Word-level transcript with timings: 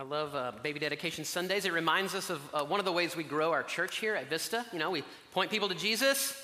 I 0.00 0.02
love 0.02 0.34
uh, 0.34 0.52
baby 0.62 0.80
dedication 0.80 1.26
Sundays. 1.26 1.66
It 1.66 1.74
reminds 1.74 2.14
us 2.14 2.30
of 2.30 2.40
uh, 2.54 2.64
one 2.64 2.80
of 2.80 2.86
the 2.86 2.92
ways 2.92 3.14
we 3.16 3.22
grow 3.22 3.52
our 3.52 3.62
church 3.62 3.98
here 3.98 4.14
at 4.14 4.30
Vista. 4.30 4.64
You 4.72 4.78
know, 4.78 4.90
we 4.90 5.04
point 5.34 5.50
people 5.50 5.68
to 5.68 5.74
Jesus, 5.74 6.34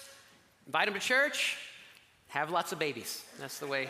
invite 0.67 0.85
them 0.85 0.93
to 0.93 1.01
church, 1.01 1.57
have 2.29 2.51
lots 2.51 2.73
of 2.73 2.79
babies. 2.79 3.25
That's 3.41 3.59
the 3.59 3.67
way. 3.67 3.89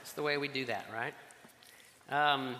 That's 0.00 0.12
the 0.12 0.22
way 0.22 0.36
we 0.36 0.48
do 0.48 0.66
that, 0.66 0.84
right? 0.92 1.14
Um, 2.10 2.56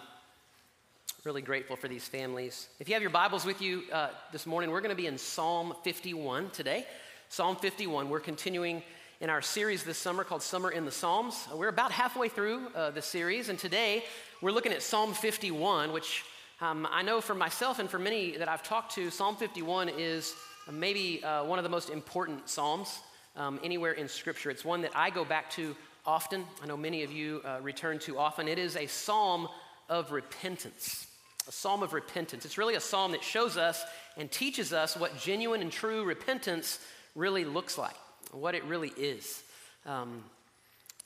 really 1.22 1.42
grateful 1.42 1.76
for 1.76 1.86
these 1.86 2.08
families. 2.08 2.66
If 2.80 2.88
you 2.88 2.94
have 2.94 3.02
your 3.02 3.10
Bibles 3.10 3.44
with 3.44 3.60
you 3.60 3.82
uh, 3.92 4.08
this 4.32 4.46
morning, 4.46 4.70
we're 4.70 4.80
going 4.80 4.88
to 4.88 4.96
be 4.96 5.08
in 5.08 5.18
Psalm 5.18 5.74
51 5.84 6.48
today. 6.48 6.86
Psalm 7.28 7.56
51. 7.56 8.08
We're 8.08 8.20
continuing 8.20 8.82
in 9.20 9.28
our 9.28 9.42
series 9.42 9.84
this 9.84 9.98
summer 9.98 10.24
called 10.24 10.42
Summer 10.42 10.70
in 10.70 10.86
the 10.86 10.90
Psalms. 10.90 11.46
We're 11.54 11.68
about 11.68 11.92
halfway 11.92 12.30
through 12.30 12.68
uh, 12.74 12.90
the 12.90 13.02
series, 13.02 13.50
and 13.50 13.58
today 13.58 14.04
we're 14.42 14.52
looking 14.52 14.72
at 14.72 14.82
Psalm 14.82 15.14
51, 15.14 15.92
which 15.92 16.22
um, 16.60 16.86
I 16.90 17.02
know 17.02 17.22
for 17.22 17.34
myself 17.34 17.78
and 17.78 17.88
for 17.88 17.98
many 17.98 18.36
that 18.36 18.48
I've 18.48 18.62
talked 18.62 18.94
to, 18.96 19.10
Psalm 19.10 19.34
51 19.34 19.88
is 19.88 20.34
maybe 20.70 21.24
uh, 21.24 21.44
one 21.44 21.58
of 21.58 21.62
the 21.62 21.70
most 21.70 21.88
important 21.88 22.46
Psalms 22.46 23.00
um, 23.34 23.58
anywhere 23.64 23.92
in 23.92 24.08
Scripture. 24.08 24.50
It's 24.50 24.64
one 24.64 24.82
that 24.82 24.90
I 24.94 25.08
go 25.08 25.24
back 25.24 25.48
to 25.52 25.74
often. 26.04 26.44
I 26.62 26.66
know 26.66 26.76
many 26.76 27.02
of 27.02 27.10
you 27.10 27.40
uh, 27.46 27.60
return 27.62 27.98
to 28.00 28.18
often. 28.18 28.46
It 28.46 28.58
is 28.58 28.76
a 28.76 28.86
psalm 28.86 29.48
of 29.88 30.12
repentance. 30.12 31.06
A 31.48 31.52
psalm 31.52 31.82
of 31.82 31.94
repentance. 31.94 32.44
It's 32.44 32.58
really 32.58 32.74
a 32.74 32.80
psalm 32.80 33.12
that 33.12 33.24
shows 33.24 33.56
us 33.56 33.82
and 34.18 34.30
teaches 34.30 34.74
us 34.74 34.98
what 34.98 35.16
genuine 35.18 35.62
and 35.62 35.72
true 35.72 36.04
repentance 36.04 36.78
really 37.14 37.46
looks 37.46 37.78
like, 37.78 37.96
what 38.32 38.54
it 38.54 38.64
really 38.64 38.92
is. 38.98 39.42
Um, 39.86 40.22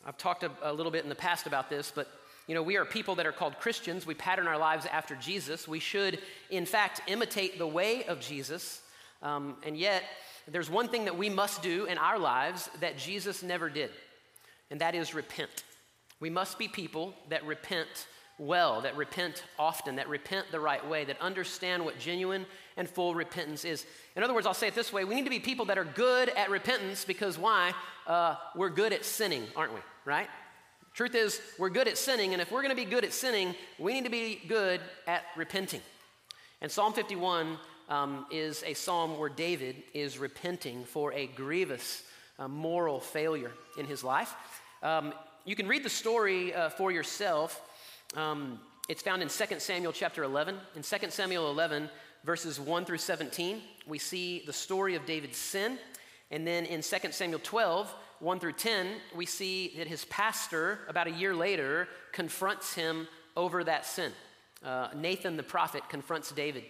I've 0.05 0.19
talked 0.19 0.43
a, 0.43 0.51
a 0.63 0.73
little 0.73 0.91
bit 0.91 1.05
in 1.05 1.09
the 1.09 1.15
past 1.15 1.47
about 1.47 1.71
this, 1.71 1.93
but 1.95 2.09
you 2.47 2.55
know, 2.55 2.63
we 2.63 2.77
are 2.77 2.85
people 2.85 3.15
that 3.17 3.27
are 3.27 3.33
called 3.33 3.59
Christians. 3.59 4.07
We 4.07 4.15
pattern 4.15 4.49
our 4.49 4.59
lives 4.59 4.87
after 4.87 5.15
Jesus. 5.15 5.69
We 5.69 5.79
should, 5.79 6.19
in 6.51 6.67
fact, 6.67 7.03
imitate 7.07 7.59
the 7.59 7.67
way 7.67 8.05
of 8.05 8.21
Jesus. 8.21 8.83
Um, 9.23 9.57
and 9.65 9.77
yet, 9.77 10.03
there's 10.49 10.71
one 10.71 10.89
thing 10.89 11.05
that 11.05 11.17
we 11.17 11.29
must 11.29 11.63
do 11.63 11.85
in 11.85 11.99
our 11.99 12.19
lives 12.19 12.71
that 12.81 12.99
Jesus 12.99 13.43
never 13.43 13.69
did, 13.69 13.91
and 14.71 14.81
that 14.81 14.95
is 14.95 15.15
repent. 15.15 15.65
We 16.19 16.31
must 16.31 16.59
be 16.59 16.69
people 16.69 17.15
that 17.29 17.45
repent 17.47 18.07
well, 18.41 18.81
that 18.81 18.97
repent 18.97 19.45
often, 19.59 19.97
that 19.97 20.09
repent 20.09 20.47
the 20.51 20.61
right 20.61 20.87
way, 20.89 21.05
that 21.05 21.21
understand 21.21 21.85
what 21.85 21.99
genuine 21.99 22.47
and 22.79 22.89
full 22.89 23.15
repentance 23.15 23.67
is. 23.67 23.85
In 24.17 24.23
other 24.23 24.33
words, 24.33 24.47
I'll 24.47 24.55
say 24.55 24.69
it 24.69 24.75
this 24.75 24.93
way 24.93 25.05
we 25.05 25.15
need 25.15 25.25
to 25.25 25.31
be 25.31 25.39
people 25.39 25.67
that 25.67 25.77
are 25.77 25.85
good 25.85 26.31
at 26.31 26.49
repentance 26.49 27.05
because 27.05 27.39
why? 27.39 27.75
Uh, 28.07 28.37
we're 28.57 28.71
good 28.71 28.95
at 28.95 29.05
sinning, 29.05 29.45
aren't 29.55 29.75
we? 29.75 29.81
Right? 30.07 30.29
Truth 30.95 31.15
is, 31.15 31.41
we're 31.57 31.71
good 31.71 31.89
at 31.89 31.97
sinning, 31.97 32.33
and 32.33 32.43
if 32.43 32.51
we're 32.51 32.63
going 32.63 32.75
to 32.75 32.83
be 32.85 32.85
good 32.85 33.05
at 33.05 33.13
sinning, 33.13 33.55
we 33.79 33.95
need 33.95 34.05
to 34.05 34.11
be 34.11 34.41
good 34.49 34.81
at 35.07 35.23
repenting. 35.37 35.81
And 36.61 36.71
Psalm 36.71 36.93
51 36.93 37.59
um, 37.89 38.27
is 38.31 38.65
a 38.67 38.75
psalm 38.75 39.19
where 39.19 39.29
David 39.29 39.77
is 39.95 40.19
repenting 40.19 40.85
for 40.85 41.13
a 41.13 41.29
grievous 41.29 42.03
uh, 42.39 42.49
moral 42.49 42.99
failure 43.01 43.53
in 43.79 43.87
his 43.87 44.03
life. 44.03 44.35
Um, 44.83 45.15
you 45.45 45.55
can 45.55 45.69
read 45.69 45.85
the 45.85 45.91
story 45.91 46.53
uh, 46.55 46.71
for 46.71 46.91
yourself. 46.91 47.63
Um, 48.17 48.59
it's 48.89 49.01
found 49.01 49.23
in 49.23 49.29
2 49.29 49.61
Samuel 49.61 49.93
chapter 49.93 50.25
11. 50.25 50.57
In 50.75 50.83
2 50.83 50.97
Samuel 51.11 51.51
11, 51.51 51.89
verses 52.25 52.59
1 52.59 52.85
through 52.85 52.99
17, 52.99 53.63
we 53.87 53.99
see 53.99 54.43
the 54.45 54.53
story 54.53 54.97
of 54.97 55.07
David's 55.07 55.39
sin. 55.39 55.79
And 56.33 56.47
then 56.47 56.67
in 56.67 56.83
2 56.83 56.97
Samuel 57.13 57.41
12, 57.43 57.95
1 58.21 58.39
through 58.39 58.53
10, 58.53 58.87
we 59.15 59.27
see 59.27 59.75
that 59.79 59.87
his 59.87 60.05
pastor, 60.07 60.81
about 60.89 61.07
a 61.07 61.11
year 61.11 61.35
later, 61.35 61.89
confronts 62.13 62.75
him 62.75 63.09
over 63.37 63.65
that 63.65 63.87
sin. 63.87 64.13
Uh, 64.63 64.89
Nathan 64.95 65.37
the 65.37 65.43
prophet 65.43 65.83
confronts 65.89 66.31
David. 66.31 66.65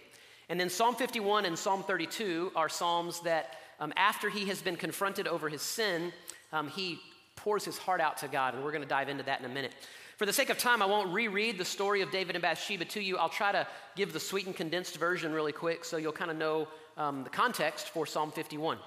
And 0.47 0.59
then 0.59 0.69
Psalm 0.69 0.95
51 0.95 1.45
and 1.45 1.57
Psalm 1.59 1.83
32 1.83 2.53
are 2.55 2.69
psalms 2.69 3.19
that, 3.21 3.57
um, 3.79 3.91
after 3.97 4.29
he 4.29 4.45
has 4.45 4.61
been 4.61 4.77
confronted 4.77 5.27
over 5.27 5.49
his 5.49 5.61
sin, 5.61 6.13
um, 6.53 6.69
he 6.69 6.99
pours 7.35 7.65
his 7.65 7.77
heart 7.77 7.99
out 7.99 8.17
to 8.17 8.27
God. 8.27 8.53
And 8.53 8.63
we're 8.63 8.71
going 8.71 8.83
to 8.83 8.87
dive 8.87 9.09
into 9.09 9.23
that 9.23 9.39
in 9.39 9.45
a 9.45 9.53
minute. 9.53 9.73
For 10.17 10.25
the 10.25 10.33
sake 10.33 10.49
of 10.49 10.57
time, 10.57 10.81
I 10.81 10.85
won't 10.85 11.11
reread 11.11 11.57
the 11.57 11.65
story 11.65 12.01
of 12.01 12.11
David 12.11 12.35
and 12.35 12.43
Bathsheba 12.43 12.85
to 12.85 13.01
you. 13.01 13.17
I'll 13.17 13.27
try 13.27 13.51
to 13.51 13.67
give 13.95 14.13
the 14.13 14.19
sweetened, 14.19 14.55
condensed 14.55 14.97
version 14.97 15.33
really 15.33 15.51
quick 15.51 15.83
so 15.83 15.97
you'll 15.97 16.11
kind 16.11 16.29
of 16.29 16.37
know 16.37 16.67
um, 16.95 17.23
the 17.23 17.29
context 17.29 17.89
for 17.89 18.05
Psalm 18.05 18.31
51. 18.31 18.77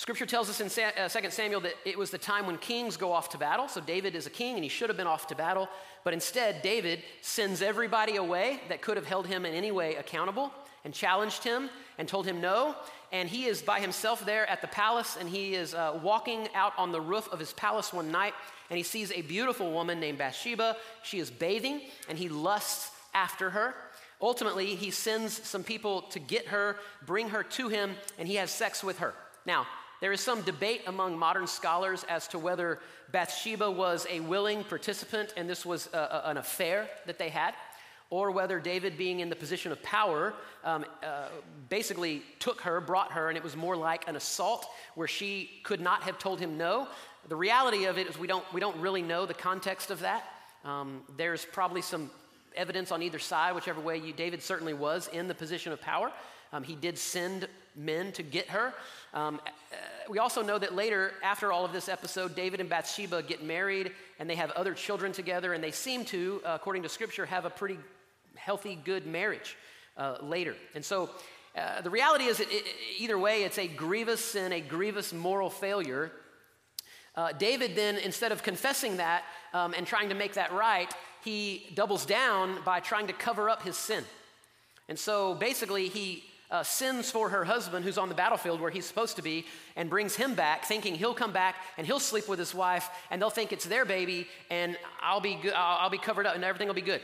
Scripture 0.00 0.24
tells 0.24 0.48
us 0.48 0.62
in 0.62 0.70
2 0.70 0.80
uh, 0.98 1.30
Samuel 1.30 1.60
that 1.60 1.74
it 1.84 1.98
was 1.98 2.08
the 2.08 2.16
time 2.16 2.46
when 2.46 2.56
kings 2.56 2.96
go 2.96 3.12
off 3.12 3.28
to 3.28 3.36
battle. 3.36 3.68
So 3.68 3.82
David 3.82 4.14
is 4.14 4.26
a 4.26 4.30
king 4.30 4.54
and 4.54 4.64
he 4.64 4.70
should 4.70 4.88
have 4.88 4.96
been 4.96 5.06
off 5.06 5.26
to 5.26 5.34
battle. 5.34 5.68
But 6.04 6.14
instead, 6.14 6.62
David 6.62 7.02
sends 7.20 7.60
everybody 7.60 8.16
away 8.16 8.62
that 8.70 8.80
could 8.80 8.96
have 8.96 9.04
held 9.04 9.26
him 9.26 9.44
in 9.44 9.52
any 9.52 9.70
way 9.70 9.96
accountable 9.96 10.54
and 10.86 10.94
challenged 10.94 11.44
him 11.44 11.68
and 11.98 12.08
told 12.08 12.24
him 12.24 12.40
no. 12.40 12.76
And 13.12 13.28
he 13.28 13.44
is 13.44 13.60
by 13.60 13.78
himself 13.78 14.24
there 14.24 14.48
at 14.48 14.62
the 14.62 14.68
palace 14.68 15.18
and 15.20 15.28
he 15.28 15.54
is 15.54 15.74
uh, 15.74 16.00
walking 16.02 16.48
out 16.54 16.72
on 16.78 16.92
the 16.92 17.00
roof 17.02 17.28
of 17.30 17.38
his 17.38 17.52
palace 17.52 17.92
one 17.92 18.10
night 18.10 18.32
and 18.70 18.78
he 18.78 18.82
sees 18.82 19.12
a 19.12 19.20
beautiful 19.20 19.70
woman 19.70 20.00
named 20.00 20.16
Bathsheba. 20.16 20.78
She 21.02 21.18
is 21.18 21.30
bathing 21.30 21.82
and 22.08 22.16
he 22.16 22.30
lusts 22.30 22.90
after 23.12 23.50
her. 23.50 23.74
Ultimately, 24.22 24.76
he 24.76 24.92
sends 24.92 25.46
some 25.46 25.62
people 25.62 26.00
to 26.02 26.18
get 26.18 26.46
her, 26.46 26.76
bring 27.04 27.28
her 27.28 27.42
to 27.42 27.68
him, 27.68 27.96
and 28.18 28.26
he 28.26 28.36
has 28.36 28.50
sex 28.50 28.82
with 28.82 29.00
her. 29.00 29.12
Now, 29.44 29.66
there 30.00 30.12
is 30.12 30.20
some 30.20 30.42
debate 30.42 30.82
among 30.86 31.18
modern 31.18 31.46
scholars 31.46 32.04
as 32.08 32.26
to 32.28 32.38
whether 32.38 32.78
Bathsheba 33.12 33.70
was 33.70 34.06
a 34.10 34.20
willing 34.20 34.64
participant 34.64 35.34
and 35.36 35.48
this 35.48 35.66
was 35.66 35.88
a, 35.92 35.98
a, 35.98 36.22
an 36.30 36.36
affair 36.38 36.88
that 37.06 37.18
they 37.18 37.28
had, 37.28 37.54
or 38.08 38.30
whether 38.30 38.58
David, 38.58 38.98
being 38.98 39.20
in 39.20 39.28
the 39.28 39.36
position 39.36 39.70
of 39.70 39.82
power, 39.82 40.34
um, 40.64 40.84
uh, 41.02 41.28
basically 41.68 42.22
took 42.40 42.62
her, 42.62 42.80
brought 42.80 43.12
her, 43.12 43.28
and 43.28 43.36
it 43.36 43.44
was 43.44 43.56
more 43.56 43.76
like 43.76 44.08
an 44.08 44.16
assault 44.16 44.66
where 44.94 45.06
she 45.06 45.50
could 45.62 45.80
not 45.80 46.02
have 46.02 46.18
told 46.18 46.40
him 46.40 46.58
no. 46.58 46.88
The 47.28 47.36
reality 47.36 47.84
of 47.84 47.98
it 47.98 48.08
is 48.08 48.18
we 48.18 48.26
don't, 48.26 48.44
we 48.52 48.60
don't 48.60 48.76
really 48.78 49.02
know 49.02 49.26
the 49.26 49.34
context 49.34 49.90
of 49.90 50.00
that. 50.00 50.24
Um, 50.64 51.02
there's 51.16 51.44
probably 51.44 51.82
some 51.82 52.10
evidence 52.56 52.90
on 52.90 53.02
either 53.02 53.18
side, 53.18 53.54
whichever 53.54 53.80
way 53.80 53.98
you, 53.98 54.12
David 54.12 54.42
certainly 54.42 54.74
was 54.74 55.08
in 55.08 55.28
the 55.28 55.34
position 55.34 55.72
of 55.72 55.80
power. 55.80 56.10
Um, 56.52 56.62
he 56.62 56.74
did 56.74 56.98
send 56.98 57.48
men 57.76 58.12
to 58.12 58.22
get 58.22 58.48
her. 58.48 58.74
Um, 59.14 59.40
we 60.08 60.18
also 60.18 60.42
know 60.42 60.58
that 60.58 60.74
later, 60.74 61.12
after 61.22 61.52
all 61.52 61.64
of 61.64 61.72
this 61.72 61.88
episode, 61.88 62.34
David 62.34 62.60
and 62.60 62.68
Bathsheba 62.68 63.22
get 63.22 63.44
married 63.44 63.92
and 64.18 64.28
they 64.28 64.34
have 64.34 64.50
other 64.52 64.74
children 64.74 65.12
together, 65.12 65.52
and 65.52 65.62
they 65.62 65.70
seem 65.70 66.04
to, 66.06 66.42
uh, 66.44 66.50
according 66.54 66.82
to 66.82 66.88
scripture, 66.88 67.24
have 67.26 67.44
a 67.44 67.50
pretty 67.50 67.78
healthy, 68.34 68.78
good 68.84 69.06
marriage 69.06 69.56
uh, 69.96 70.16
later. 70.20 70.56
And 70.74 70.84
so 70.84 71.10
uh, 71.56 71.80
the 71.82 71.90
reality 71.90 72.24
is, 72.24 72.38
that 72.38 72.48
it, 72.50 72.64
either 72.98 73.18
way, 73.18 73.44
it's 73.44 73.58
a 73.58 73.68
grievous 73.68 74.24
sin, 74.24 74.52
a 74.52 74.60
grievous 74.60 75.12
moral 75.12 75.50
failure. 75.50 76.10
Uh, 77.14 77.32
David 77.32 77.76
then, 77.76 77.96
instead 77.98 78.32
of 78.32 78.42
confessing 78.42 78.96
that 78.96 79.24
um, 79.52 79.74
and 79.76 79.86
trying 79.86 80.08
to 80.08 80.14
make 80.14 80.34
that 80.34 80.52
right, 80.52 80.92
he 81.24 81.66
doubles 81.74 82.06
down 82.06 82.58
by 82.64 82.80
trying 82.80 83.06
to 83.06 83.12
cover 83.12 83.48
up 83.48 83.62
his 83.62 83.76
sin. 83.76 84.04
And 84.88 84.98
so 84.98 85.34
basically, 85.34 85.88
he 85.88 86.24
uh, 86.50 86.62
sends 86.62 87.10
for 87.10 87.28
her 87.28 87.44
husband 87.44 87.84
who's 87.84 87.98
on 87.98 88.08
the 88.08 88.14
battlefield 88.14 88.60
where 88.60 88.70
he's 88.70 88.86
supposed 88.86 89.16
to 89.16 89.22
be 89.22 89.46
and 89.76 89.88
brings 89.88 90.16
him 90.16 90.34
back, 90.34 90.64
thinking 90.64 90.94
he'll 90.94 91.14
come 91.14 91.32
back 91.32 91.56
and 91.78 91.86
he'll 91.86 92.00
sleep 92.00 92.28
with 92.28 92.38
his 92.38 92.54
wife 92.54 92.88
and 93.10 93.20
they'll 93.20 93.30
think 93.30 93.52
it's 93.52 93.64
their 93.64 93.84
baby 93.84 94.26
and 94.50 94.76
I'll 95.00 95.20
be, 95.20 95.36
good, 95.36 95.52
I'll, 95.52 95.78
I'll 95.78 95.90
be 95.90 95.98
covered 95.98 96.26
up 96.26 96.34
and 96.34 96.44
everything 96.44 96.66
will 96.66 96.74
be 96.74 96.80
good. 96.82 97.00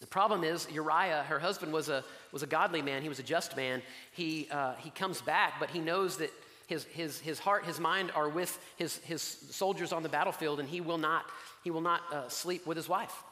The 0.00 0.06
problem 0.06 0.44
is 0.44 0.68
Uriah, 0.70 1.24
her 1.28 1.38
husband, 1.38 1.72
was 1.72 1.88
a, 1.88 2.04
was 2.32 2.42
a 2.42 2.46
godly 2.46 2.82
man. 2.82 3.02
He 3.02 3.08
was 3.08 3.18
a 3.18 3.24
just 3.24 3.56
man. 3.56 3.82
He, 4.12 4.48
uh, 4.50 4.74
he 4.76 4.90
comes 4.90 5.20
back, 5.20 5.54
but 5.58 5.70
he 5.70 5.80
knows 5.80 6.18
that 6.18 6.30
his, 6.68 6.84
his, 6.84 7.18
his 7.18 7.38
heart, 7.38 7.64
his 7.64 7.80
mind 7.80 8.12
are 8.14 8.28
with 8.28 8.58
his, 8.76 8.98
his 8.98 9.22
soldiers 9.22 9.92
on 9.92 10.02
the 10.02 10.08
battlefield, 10.08 10.60
and 10.60 10.68
he 10.68 10.80
will 10.80 10.98
not, 10.98 11.24
he 11.64 11.70
will 11.70 11.80
not 11.80 12.02
uh, 12.12 12.28
sleep 12.28 12.66
with 12.66 12.76
his 12.76 12.88
wife. 12.88 13.24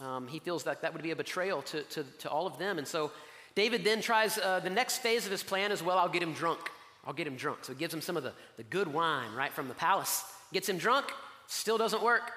Um, 0.00 0.28
he 0.28 0.38
feels 0.38 0.64
that 0.64 0.82
that 0.82 0.92
would 0.92 1.02
be 1.02 1.10
a 1.10 1.16
betrayal 1.16 1.62
to, 1.62 1.82
to, 1.82 2.04
to 2.20 2.28
all 2.28 2.46
of 2.46 2.58
them. 2.58 2.78
And 2.78 2.86
so 2.86 3.10
David 3.58 3.82
then 3.82 4.00
tries 4.00 4.38
uh, 4.38 4.60
the 4.60 4.70
next 4.70 4.98
phase 4.98 5.26
of 5.26 5.32
his 5.32 5.42
plan 5.42 5.72
as 5.72 5.82
well 5.82 5.98
I'll 5.98 6.08
get 6.08 6.22
him 6.22 6.32
drunk. 6.32 6.60
I'll 7.04 7.12
get 7.12 7.26
him 7.26 7.34
drunk. 7.34 7.64
So 7.64 7.72
he 7.72 7.78
gives 7.80 7.92
him 7.92 8.00
some 8.00 8.16
of 8.16 8.22
the, 8.22 8.32
the 8.56 8.62
good 8.62 8.86
wine, 8.86 9.34
right, 9.34 9.52
from 9.52 9.66
the 9.66 9.74
palace. 9.74 10.22
Gets 10.52 10.68
him 10.68 10.78
drunk, 10.78 11.06
still 11.48 11.76
doesn't 11.76 12.00
work. 12.00 12.30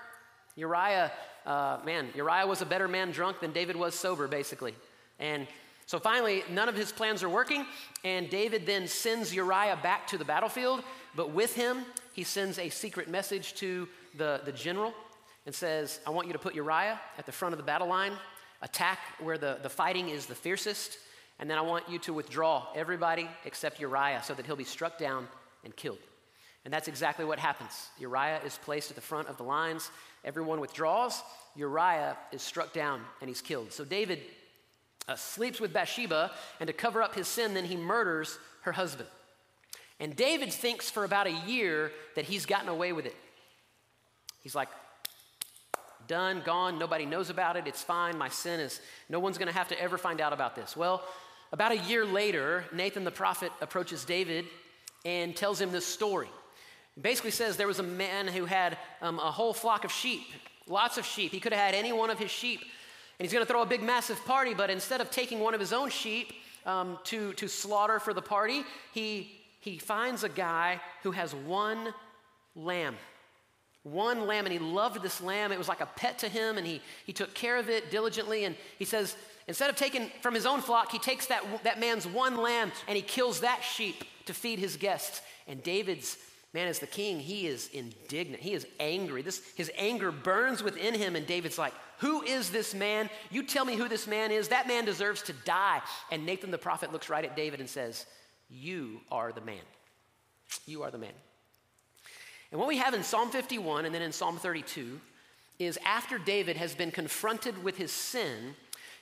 Uriah, 0.56 1.12
uh, 1.46 1.78
man, 1.86 2.08
Uriah 2.16 2.48
was 2.48 2.64
a 2.64 2.66
better 2.66 2.88
man 2.88 3.12
drunk 3.12 3.40
than 3.40 3.52
David 3.52 3.76
was 3.76 3.94
sober, 3.94 4.28
basically. 4.28 4.74
And 5.20 5.46
so 5.86 6.00
finally, 6.00 6.44
none 6.50 6.68
of 6.68 6.76
his 6.76 6.92
plans 6.92 7.22
are 7.22 7.30
working, 7.30 7.68
and 8.04 8.28
David 8.28 8.66
then 8.66 8.88
sends 8.88 9.32
Uriah 9.32 9.78
back 9.84 10.08
to 10.08 10.18
the 10.18 10.26
battlefield, 10.26 10.82
but 11.16 11.30
with 11.30 11.54
him, 11.54 11.86
he 12.14 12.24
sends 12.24 12.58
a 12.58 12.70
secret 12.70 13.08
message 13.08 13.54
to 13.56 13.88
the, 14.18 14.42
the 14.44 14.52
general 14.52 14.92
and 15.46 15.54
says, 15.54 16.00
I 16.08 16.10
want 16.10 16.26
you 16.26 16.34
to 16.34 16.40
put 16.40 16.56
Uriah 16.56 17.00
at 17.20 17.28
the 17.28 17.32
front 17.32 17.54
of 17.54 17.60
the 17.60 17.64
battle 17.64 17.88
line, 17.88 18.14
attack 18.64 18.98
where 19.20 19.38
the, 19.38 19.60
the 19.62 19.70
fighting 19.70 20.10
is 20.10 20.26
the 20.26 20.34
fiercest, 20.34 20.98
and 21.42 21.50
then 21.50 21.58
I 21.58 21.62
want 21.62 21.90
you 21.90 21.98
to 22.00 22.14
withdraw 22.14 22.68
everybody 22.76 23.28
except 23.46 23.80
Uriah 23.80 24.22
so 24.24 24.36
that 24.36 24.46
he'll 24.46 24.56
be 24.56 24.64
struck 24.64 24.98
down 25.00 25.28
and 25.66 25.76
killed. 25.76 25.98
And 26.64 26.72
that's 26.72 26.88
exactly 26.88 27.26
what 27.26 27.40
happens. 27.40 27.90
Uriah 27.98 28.40
is 28.46 28.60
placed 28.64 28.92
at 28.92 28.96
the 28.96 29.02
front 29.02 29.28
of 29.28 29.38
the 29.38 29.44
lines. 29.44 29.90
Everyone 30.24 30.60
withdraws. 30.60 31.24
Uriah 31.56 32.16
is 32.32 32.44
struck 32.44 32.72
down 32.72 33.02
and 33.20 33.28
he's 33.28 33.42
killed. 33.42 33.74
So 33.74 33.84
David 33.84 34.20
uh, 35.08 35.16
sleeps 35.16 35.60
with 35.60 35.74
Bathsheba, 35.74 36.32
and 36.60 36.68
to 36.68 36.74
cover 36.74 37.02
up 37.02 37.16
his 37.16 37.28
sin, 37.28 37.56
then 37.56 37.66
he 37.66 37.76
murders 37.76 38.38
her 38.62 38.72
husband. 38.72 39.10
And 40.00 40.16
David 40.16 40.54
thinks 40.54 40.92
for 40.92 41.04
about 41.04 41.26
a 41.26 41.32
year 41.48 41.92
that 42.16 42.26
he's 42.26 42.46
gotten 42.46 42.70
away 42.70 42.94
with 42.94 43.08
it. 43.08 43.16
He's 44.44 44.54
like, 44.54 44.70
done, 46.08 46.42
gone, 46.46 46.78
nobody 46.78 47.06
knows 47.06 47.30
about 47.30 47.56
it, 47.56 47.68
it's 47.68 47.82
fine, 47.82 48.18
my 48.18 48.30
sin 48.30 48.60
is, 48.60 48.82
no 49.10 49.20
one's 49.20 49.38
gonna 49.38 49.52
have 49.52 49.68
to 49.70 49.82
ever 49.82 49.98
find 49.98 50.20
out 50.20 50.34
about 50.34 50.56
this. 50.56 50.76
Well, 50.76 51.04
about 51.52 51.72
a 51.72 51.78
year 51.78 52.06
later, 52.06 52.64
Nathan 52.74 53.04
the 53.04 53.12
prophet 53.12 53.52
approaches 53.62 54.06
David 54.06 54.46
and 55.04 55.36
tells 55.36 55.60
him 55.60 55.72
this 55.72 55.86
story. 55.86 56.30
Basically 57.00 57.32
says 57.32 57.58
there 57.58 57.68
was 57.68 57.80
a 57.80 57.84
man 57.84 58.28
who 58.28 58.46
had 58.46 58.78
um, 59.02 59.20
a 59.20 59.32
whole 59.32 59.54
flock 59.54 59.84
of 59.86 59.92
sheep, 59.92 60.22
lots 60.68 60.98
of 60.98 61.06
sheep. 61.06 61.32
He 61.32 61.40
could 61.40 61.54
have 61.54 61.62
had 61.62 61.76
any 61.76 61.92
one 61.92 62.10
of 62.10 62.20
his 62.20 62.32
sheep, 62.32 62.62
and 62.62 63.26
he's 63.26 63.34
gonna 63.34 63.46
throw 63.46 63.62
a 63.62 63.66
big, 63.66 63.82
massive 63.82 64.24
party, 64.26 64.54
but 64.54 64.70
instead 64.70 65.02
of 65.02 65.12
taking 65.12 65.40
one 65.40 65.54
of 65.54 65.60
his 65.60 65.74
own 65.74 65.90
sheep 65.90 66.34
um, 66.66 67.00
to, 67.06 67.34
to 67.34 67.48
slaughter 67.48 68.00
for 68.00 68.14
the 68.14 68.22
party, 68.22 68.64
he, 68.94 69.32
he 69.60 69.78
finds 69.78 70.24
a 70.24 70.30
guy 70.30 70.80
who 71.04 71.12
has 71.12 71.34
one 71.34 71.94
lamb. 72.56 72.96
One 73.84 74.28
lamb, 74.28 74.46
and 74.46 74.54
he 74.54 74.60
loved 74.60 75.02
this 75.02 75.22
lamb. 75.22 75.52
It 75.52 75.58
was 75.58 75.68
like 75.68 75.82
a 75.82 75.88
pet 75.88 76.20
to 76.20 76.30
him, 76.30 76.58
and 76.58 76.68
he, 76.68 76.82
he 77.06 77.14
took 77.14 77.34
care 77.34 77.58
of 77.58 77.70
it 77.70 77.90
diligently. 77.90 78.46
And 78.46 78.56
he 78.78 78.86
says, 78.86 79.16
instead 79.48 79.70
of 79.70 79.76
taking 79.76 80.10
from 80.22 80.34
his 80.34 80.46
own 80.46 80.62
flock, 80.62 80.92
he 80.92 81.00
takes 81.00 81.28
that, 81.28 81.44
that 81.64 81.80
man's 81.80 82.08
one 82.08 82.38
lamb 82.38 82.72
and 82.88 82.96
he 82.96 83.02
kills 83.02 83.42
that 83.42 83.62
sheep 83.64 84.04
to 84.26 84.34
feed 84.34 84.60
his 84.60 84.78
guests. 84.78 85.22
And 85.48 85.62
David's 85.64 86.18
man, 86.54 86.68
is 86.68 86.80
the 86.80 86.88
king, 86.88 87.20
he 87.20 87.48
is 87.48 87.70
indignant. 87.74 88.42
He 88.42 88.54
is 88.54 88.68
angry. 88.80 89.22
This, 89.22 89.42
his 89.56 89.72
anger 89.78 90.12
burns 90.12 90.62
within 90.62 90.94
him, 90.94 91.16
and 91.16 91.26
David's 91.26 91.58
like, 91.58 91.74
Who 92.00 92.22
is 92.24 92.50
this 92.50 92.74
man? 92.74 93.10
You 93.30 93.44
tell 93.44 93.66
me 93.66 93.76
who 93.76 93.88
this 93.88 94.08
man 94.08 94.32
is. 94.32 94.50
That 94.50 94.68
man 94.68 94.86
deserves 94.86 95.22
to 95.24 95.34
die. 95.46 95.82
And 96.12 96.26
Nathan 96.26 96.52
the 96.52 96.58
prophet 96.58 96.92
looks 96.92 97.10
right 97.10 97.26
at 97.26 97.36
David 97.36 97.60
and 97.60 97.70
says, 97.70 98.06
You 98.50 99.02
are 99.12 99.32
the 99.32 99.42
man. 99.42 99.64
You 100.66 100.84
are 100.84 100.92
the 100.92 100.98
man. 100.98 101.14
And 102.52 102.60
what 102.60 102.68
we 102.68 102.78
have 102.78 102.94
in 102.94 103.04
Psalm 103.04 103.30
51 103.30 103.86
and 103.86 103.96
then 103.96 104.02
in 104.02 104.12
Psalm 104.12 104.38
32 104.38 105.00
is 105.58 105.80
after 105.86 106.18
David 106.18 106.58
has 106.58 106.76
been 106.76 106.92
confronted 106.92 107.64
with 107.64 107.78
his 107.78 107.92
sin, 107.92 108.56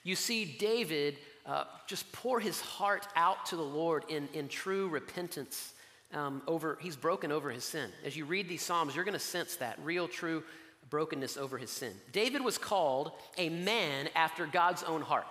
you 0.04 0.16
see 0.16 0.46
David 0.46 1.18
uh, 1.46 1.66
just 1.88 2.12
pour 2.12 2.40
his 2.40 2.62
heart 2.62 3.08
out 3.16 3.46
to 3.48 3.56
the 3.56 3.62
Lord 3.62 4.06
in, 4.10 4.28
in 4.34 4.48
true 4.48 4.88
repentance. 4.88 5.74
Um, 6.14 6.42
over, 6.48 6.78
he's 6.82 6.96
broken 6.96 7.32
over 7.32 7.52
his 7.52 7.64
sin. 7.64 7.92
As 8.04 8.18
you 8.18 8.26
read 8.26 8.50
these 8.50 8.64
Psalms, 8.64 8.96
you're 8.96 9.06
going 9.06 9.14
to 9.14 9.20
sense 9.20 9.58
that 9.58 9.78
real, 9.84 10.08
true 10.08 10.44
brokenness 10.90 11.38
over 11.38 11.58
his 11.58 11.70
sin. 11.70 11.94
David 12.12 12.44
was 12.44 12.58
called 12.58 13.12
a 13.38 13.50
man 13.50 14.10
after 14.16 14.48
God's 14.48 14.84
own 14.84 15.02
heart. 15.02 15.28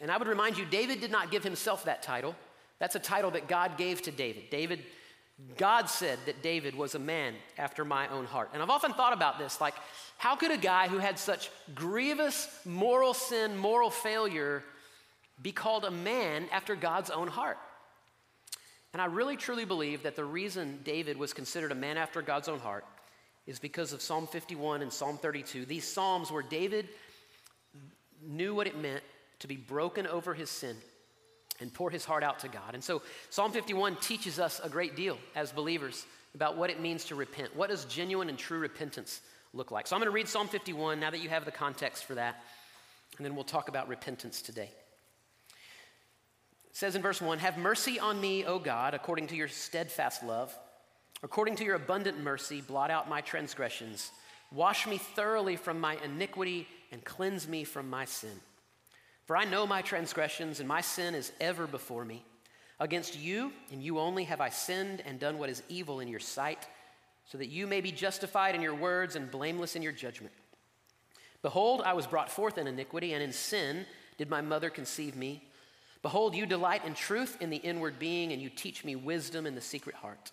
And 0.00 0.10
I 0.10 0.16
would 0.16 0.26
remind 0.26 0.58
you, 0.58 0.64
David 0.64 1.00
did 1.00 1.12
not 1.12 1.30
give 1.30 1.44
himself 1.44 1.84
that 1.84 2.02
title. 2.02 2.34
That's 2.78 2.96
a 2.96 3.00
title 3.00 3.30
that 3.32 3.48
God 3.48 3.78
gave 3.78 4.02
to 4.02 4.10
David. 4.10 4.50
David 4.50 4.80
God 5.56 5.88
said 5.88 6.18
that 6.26 6.42
David 6.42 6.74
was 6.74 6.94
a 6.94 6.98
man 6.98 7.34
after 7.58 7.84
my 7.84 8.06
own 8.08 8.24
heart. 8.24 8.50
And 8.52 8.62
I've 8.62 8.70
often 8.70 8.92
thought 8.92 9.12
about 9.12 9.38
this 9.38 9.60
like, 9.60 9.74
how 10.16 10.36
could 10.36 10.52
a 10.52 10.56
guy 10.56 10.88
who 10.88 10.98
had 10.98 11.18
such 11.18 11.50
grievous 11.74 12.48
moral 12.64 13.14
sin, 13.14 13.56
moral 13.56 13.90
failure, 13.90 14.62
be 15.42 15.50
called 15.50 15.84
a 15.84 15.90
man 15.90 16.46
after 16.52 16.76
God's 16.76 17.10
own 17.10 17.26
heart? 17.26 17.58
And 18.92 19.02
I 19.02 19.06
really 19.06 19.36
truly 19.36 19.64
believe 19.64 20.04
that 20.04 20.14
the 20.14 20.24
reason 20.24 20.78
David 20.84 21.16
was 21.16 21.32
considered 21.32 21.72
a 21.72 21.74
man 21.74 21.96
after 21.96 22.22
God's 22.22 22.48
own 22.48 22.60
heart 22.60 22.84
is 23.44 23.58
because 23.58 23.92
of 23.92 24.00
Psalm 24.00 24.28
51 24.28 24.82
and 24.82 24.92
Psalm 24.92 25.18
32. 25.18 25.66
These 25.66 25.86
Psalms 25.86 26.30
where 26.30 26.44
David 26.44 26.88
knew 28.22 28.54
what 28.54 28.68
it 28.68 28.78
meant 28.78 29.02
to 29.40 29.48
be 29.48 29.56
broken 29.56 30.06
over 30.06 30.32
his 30.32 30.48
sin 30.48 30.76
and 31.60 31.72
pour 31.72 31.90
his 31.90 32.04
heart 32.04 32.22
out 32.22 32.40
to 32.40 32.48
God. 32.48 32.74
And 32.74 32.82
so 32.82 33.02
Psalm 33.30 33.52
51 33.52 33.96
teaches 33.96 34.38
us 34.38 34.60
a 34.62 34.68
great 34.68 34.96
deal 34.96 35.18
as 35.34 35.52
believers 35.52 36.04
about 36.34 36.56
what 36.56 36.70
it 36.70 36.80
means 36.80 37.04
to 37.06 37.14
repent. 37.14 37.54
What 37.54 37.70
does 37.70 37.84
genuine 37.84 38.28
and 38.28 38.36
true 38.36 38.58
repentance 38.58 39.20
look 39.52 39.70
like? 39.70 39.86
So 39.86 39.94
I'm 39.94 40.00
going 40.00 40.10
to 40.10 40.14
read 40.14 40.28
Psalm 40.28 40.48
51 40.48 40.98
now 40.98 41.10
that 41.10 41.22
you 41.22 41.28
have 41.28 41.44
the 41.44 41.52
context 41.52 42.04
for 42.04 42.16
that, 42.16 42.42
and 43.16 43.24
then 43.24 43.34
we'll 43.34 43.44
talk 43.44 43.68
about 43.68 43.88
repentance 43.88 44.42
today. 44.42 44.70
It 46.70 46.76
says 46.76 46.96
in 46.96 47.02
verse 47.02 47.20
1 47.20 47.38
Have 47.38 47.56
mercy 47.56 48.00
on 48.00 48.20
me, 48.20 48.44
O 48.44 48.58
God, 48.58 48.94
according 48.94 49.28
to 49.28 49.36
your 49.36 49.48
steadfast 49.48 50.24
love. 50.24 50.56
According 51.22 51.56
to 51.56 51.64
your 51.64 51.76
abundant 51.76 52.20
mercy, 52.20 52.60
blot 52.60 52.90
out 52.90 53.08
my 53.08 53.22
transgressions. 53.22 54.10
Wash 54.52 54.86
me 54.86 54.98
thoroughly 54.98 55.56
from 55.56 55.80
my 55.80 55.96
iniquity 56.04 56.68
and 56.92 57.02
cleanse 57.02 57.48
me 57.48 57.64
from 57.64 57.88
my 57.88 58.04
sin. 58.04 58.40
For 59.26 59.36
I 59.36 59.44
know 59.44 59.66
my 59.66 59.82
transgressions, 59.82 60.60
and 60.60 60.68
my 60.68 60.80
sin 60.80 61.14
is 61.14 61.32
ever 61.40 61.66
before 61.66 62.04
me. 62.04 62.24
Against 62.78 63.18
you, 63.18 63.52
and 63.72 63.82
you 63.82 63.98
only, 63.98 64.24
have 64.24 64.40
I 64.40 64.50
sinned 64.50 65.02
and 65.06 65.18
done 65.18 65.38
what 65.38 65.48
is 65.48 65.62
evil 65.68 66.00
in 66.00 66.08
your 66.08 66.20
sight, 66.20 66.66
so 67.26 67.38
that 67.38 67.48
you 67.48 67.66
may 67.66 67.80
be 67.80 67.92
justified 67.92 68.54
in 68.54 68.60
your 68.60 68.74
words 68.74 69.16
and 69.16 69.30
blameless 69.30 69.76
in 69.76 69.82
your 69.82 69.92
judgment. 69.92 70.34
Behold, 71.40 71.82
I 71.84 71.92
was 71.94 72.06
brought 72.06 72.30
forth 72.30 72.58
in 72.58 72.66
iniquity, 72.66 73.12
and 73.12 73.22
in 73.22 73.32
sin 73.32 73.86
did 74.18 74.28
my 74.28 74.40
mother 74.40 74.70
conceive 74.70 75.16
me. 75.16 75.42
Behold, 76.02 76.34
you 76.34 76.44
delight 76.44 76.84
in 76.84 76.94
truth 76.94 77.38
in 77.40 77.48
the 77.48 77.56
inward 77.56 77.98
being, 77.98 78.32
and 78.32 78.42
you 78.42 78.50
teach 78.50 78.84
me 78.84 78.94
wisdom 78.94 79.46
in 79.46 79.54
the 79.54 79.60
secret 79.60 79.94
heart. 79.94 80.32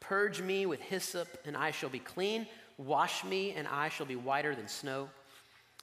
Purge 0.00 0.40
me 0.40 0.66
with 0.66 0.80
hyssop, 0.80 1.28
and 1.44 1.56
I 1.56 1.70
shall 1.70 1.88
be 1.88 1.98
clean. 1.98 2.46
Wash 2.78 3.22
me, 3.22 3.52
and 3.52 3.68
I 3.68 3.90
shall 3.90 4.06
be 4.06 4.16
whiter 4.16 4.54
than 4.54 4.66
snow. 4.66 5.08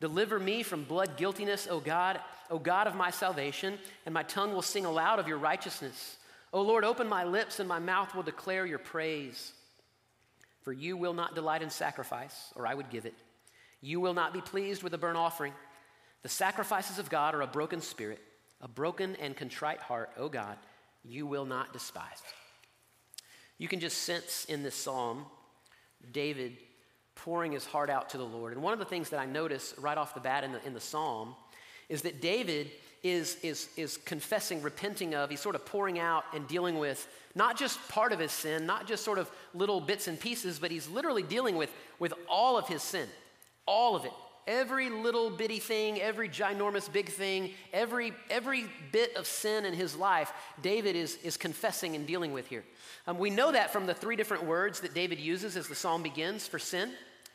Deliver 0.00 0.38
me 0.38 0.62
from 0.62 0.84
blood 0.84 1.16
guiltiness, 1.16 1.66
O 1.70 1.80
God, 1.80 2.20
O 2.50 2.58
God 2.58 2.86
of 2.86 2.94
my 2.94 3.10
salvation, 3.10 3.78
and 4.04 4.12
my 4.12 4.22
tongue 4.22 4.52
will 4.52 4.62
sing 4.62 4.84
aloud 4.84 5.18
of 5.18 5.28
your 5.28 5.38
righteousness. 5.38 6.18
O 6.52 6.62
Lord, 6.62 6.84
open 6.84 7.08
my 7.08 7.24
lips, 7.24 7.60
and 7.60 7.68
my 7.68 7.78
mouth 7.78 8.14
will 8.14 8.22
declare 8.22 8.66
your 8.66 8.78
praise. 8.78 9.52
For 10.62 10.72
you 10.72 10.96
will 10.96 11.14
not 11.14 11.34
delight 11.34 11.62
in 11.62 11.70
sacrifice, 11.70 12.52
or 12.56 12.66
I 12.66 12.74
would 12.74 12.90
give 12.90 13.06
it. 13.06 13.14
You 13.80 14.00
will 14.00 14.14
not 14.14 14.32
be 14.32 14.40
pleased 14.40 14.82
with 14.82 14.94
a 14.94 14.98
burnt 14.98 15.18
offering. 15.18 15.52
The 16.22 16.28
sacrifices 16.28 16.98
of 16.98 17.10
God 17.10 17.34
are 17.34 17.42
a 17.42 17.46
broken 17.46 17.80
spirit, 17.80 18.20
a 18.60 18.68
broken 18.68 19.14
and 19.16 19.36
contrite 19.36 19.80
heart, 19.80 20.10
O 20.16 20.28
God, 20.28 20.56
you 21.04 21.26
will 21.26 21.44
not 21.44 21.72
despise. 21.72 22.22
You 23.58 23.68
can 23.68 23.80
just 23.80 23.98
sense 23.98 24.46
in 24.46 24.62
this 24.62 24.74
psalm 24.74 25.26
David 26.12 26.56
pouring 27.16 27.52
his 27.52 27.64
heart 27.64 27.90
out 27.90 28.10
to 28.10 28.18
the 28.18 28.24
Lord. 28.24 28.52
And 28.52 28.62
one 28.62 28.72
of 28.72 28.78
the 28.78 28.84
things 28.84 29.10
that 29.10 29.20
I 29.20 29.26
notice 29.26 29.74
right 29.78 29.96
off 29.96 30.14
the 30.14 30.20
bat 30.20 30.44
in 30.44 30.52
the, 30.52 30.66
in 30.66 30.74
the 30.74 30.80
psalm 30.80 31.34
is 31.88 32.02
that 32.02 32.20
David 32.20 32.70
is, 33.02 33.36
is, 33.42 33.68
is 33.76 33.98
confessing, 33.98 34.62
repenting 34.62 35.14
of, 35.14 35.30
he's 35.30 35.40
sort 35.40 35.54
of 35.54 35.66
pouring 35.66 35.98
out 35.98 36.24
and 36.34 36.48
dealing 36.48 36.78
with 36.78 37.06
not 37.34 37.58
just 37.58 37.86
part 37.88 38.12
of 38.12 38.18
his 38.18 38.32
sin, 38.32 38.64
not 38.66 38.86
just 38.86 39.04
sort 39.04 39.18
of 39.18 39.30
little 39.52 39.80
bits 39.80 40.08
and 40.08 40.18
pieces, 40.18 40.58
but 40.58 40.70
he's 40.70 40.88
literally 40.88 41.22
dealing 41.22 41.56
with, 41.56 41.70
with 41.98 42.14
all 42.28 42.56
of 42.56 42.66
his 42.66 42.82
sin, 42.82 43.06
all 43.66 43.94
of 43.94 44.04
it. 44.04 44.12
Every 44.46 44.90
little 44.90 45.30
bitty 45.30 45.58
thing, 45.58 46.00
every 46.00 46.28
ginormous 46.28 46.92
big 46.92 47.08
thing, 47.08 47.52
every, 47.72 48.12
every 48.28 48.66
bit 48.92 49.16
of 49.16 49.26
sin 49.26 49.64
in 49.64 49.72
his 49.72 49.96
life, 49.96 50.32
David 50.60 50.96
is, 50.96 51.16
is 51.22 51.36
confessing 51.36 51.96
and 51.96 52.06
dealing 52.06 52.32
with 52.32 52.48
here. 52.48 52.64
Um, 53.06 53.18
we 53.18 53.30
know 53.30 53.52
that 53.52 53.72
from 53.72 53.86
the 53.86 53.94
three 53.94 54.16
different 54.16 54.44
words 54.44 54.80
that 54.80 54.94
David 54.94 55.18
uses 55.18 55.56
as 55.56 55.68
the 55.68 55.74
psalm 55.74 56.02
begins 56.02 56.46
for 56.46 56.58
sin. 56.58 56.90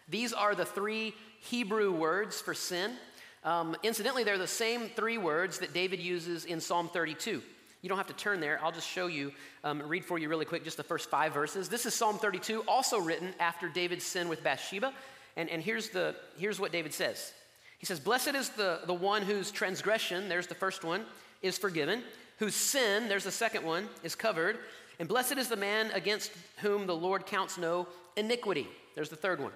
These 0.07 0.33
are 0.33 0.53
the 0.53 0.65
three 0.65 1.15
Hebrew 1.41 1.91
words 1.91 2.41
for 2.41 2.53
sin. 2.53 2.91
Um, 3.43 3.75
incidentally, 3.83 4.23
they're 4.23 4.37
the 4.37 4.47
same 4.47 4.89
three 4.89 5.17
words 5.17 5.59
that 5.59 5.73
David 5.73 5.99
uses 5.99 6.45
in 6.45 6.59
Psalm 6.59 6.89
32. 6.89 7.41
You 7.81 7.87
don't 7.87 7.97
have 7.97 8.07
to 8.07 8.13
turn 8.13 8.41
there. 8.41 8.59
I'll 8.61 8.73
just 8.73 8.87
show 8.87 9.07
you, 9.07 9.31
um, 9.63 9.81
read 9.81 10.03
for 10.03 10.19
you 10.19 10.27
really 10.27 10.45
quick, 10.45 10.65
just 10.65 10.75
the 10.75 10.83
first 10.83 11.09
five 11.09 11.33
verses. 11.33 11.69
This 11.69 11.85
is 11.85 11.93
Psalm 11.93 12.17
32, 12.17 12.63
also 12.67 12.99
written 12.99 13.33
after 13.39 13.69
David's 13.69 14.03
sin 14.03 14.27
with 14.27 14.43
Bathsheba. 14.43 14.93
And, 15.35 15.49
and 15.49 15.61
here's, 15.61 15.89
the, 15.89 16.15
here's 16.37 16.59
what 16.59 16.71
David 16.71 16.93
says 16.93 17.33
He 17.77 17.85
says, 17.85 17.99
Blessed 17.99 18.35
is 18.35 18.49
the, 18.49 18.81
the 18.85 18.93
one 18.93 19.21
whose 19.21 19.51
transgression, 19.51 20.29
there's 20.29 20.47
the 20.47 20.55
first 20.55 20.83
one, 20.83 21.05
is 21.41 21.57
forgiven, 21.57 22.03
whose 22.37 22.55
sin, 22.55 23.07
there's 23.07 23.23
the 23.23 23.31
second 23.31 23.63
one, 23.63 23.87
is 24.03 24.15
covered. 24.15 24.57
And 24.99 25.07
blessed 25.07 25.37
is 25.37 25.47
the 25.47 25.55
man 25.55 25.91
against 25.91 26.31
whom 26.57 26.85
the 26.85 26.95
Lord 26.95 27.25
counts 27.25 27.57
no 27.57 27.87
iniquity. 28.17 28.67
There's 28.95 29.09
the 29.09 29.15
third 29.15 29.39
one. 29.39 29.53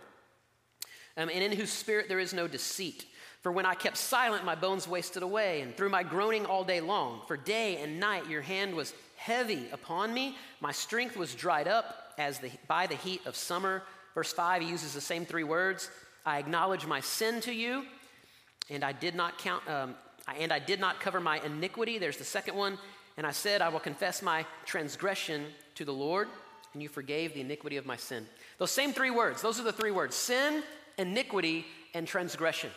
Um, 1.18 1.30
and 1.30 1.44
in 1.44 1.52
whose 1.52 1.70
spirit 1.70 2.08
there 2.08 2.20
is 2.20 2.34
no 2.34 2.48
deceit. 2.48 3.06
For 3.42 3.52
when 3.52 3.66
I 3.66 3.76
kept 3.76 3.98
silent, 3.98 4.46
my 4.46 4.56
bones 4.56 4.88
wasted 4.88 5.22
away, 5.22 5.60
and 5.62 5.76
through 5.76 5.90
my 5.90 6.02
groaning 6.02 6.46
all 6.46 6.64
day 6.64 6.80
long, 6.80 7.22
for 7.28 7.36
day 7.36 7.76
and 7.78 8.00
night 8.00 8.30
your 8.30 8.42
hand 8.42 8.74
was 8.74 8.94
heavy 9.18 9.68
upon 9.74 10.14
me. 10.14 10.38
My 10.62 10.72
strength 10.72 11.18
was 11.18 11.36
dried 11.36 11.68
up 11.68 12.14
as 12.18 12.40
the, 12.40 12.52
by 12.68 12.88
the 12.88 12.96
heat 12.96 13.22
of 13.26 13.36
summer. 13.36 13.84
Verse 14.14 14.32
5, 14.32 14.62
he 14.62 14.70
uses 14.70 14.94
the 14.94 15.02
same 15.02 15.26
three 15.26 15.44
words. 15.44 15.90
I 16.26 16.38
acknowledge 16.38 16.86
my 16.86 17.00
sin 17.00 17.42
to 17.42 17.54
you, 17.54 17.84
and 18.70 18.84
I 18.84 18.92
did 18.92 19.16
not 19.16 19.38
count, 19.38 19.68
um, 19.68 19.96
and 20.40 20.54
I 20.54 20.60
did 20.60 20.80
not 20.80 21.00
cover 21.00 21.20
my 21.20 21.40
iniquity. 21.44 21.98
There's 21.98 22.18
the 22.18 22.24
second 22.24 22.56
one. 22.56 22.78
And 23.18 23.28
I 23.28 23.32
said, 23.32 23.62
I 23.62 23.70
will 23.70 23.80
confess 23.80 24.22
my 24.22 24.46
transgression 24.66 25.46
to 25.76 25.86
the 25.86 25.94
Lord, 25.94 26.28
and 26.74 26.82
you 26.82 26.90
forgave 26.90 27.34
the 27.34 27.42
iniquity 27.42 27.78
of 27.78 27.86
my 27.86 27.96
sin. 27.96 28.26
Those 28.58 28.72
same 28.72 28.94
three 28.94 29.12
words, 29.12 29.42
those 29.42 29.60
are 29.60 29.64
the 29.64 29.74
three 29.74 29.92
words 29.92 30.16
sin, 30.16 30.64
iniquity, 30.98 31.66
and 31.94 32.08
transgression. 32.08 32.72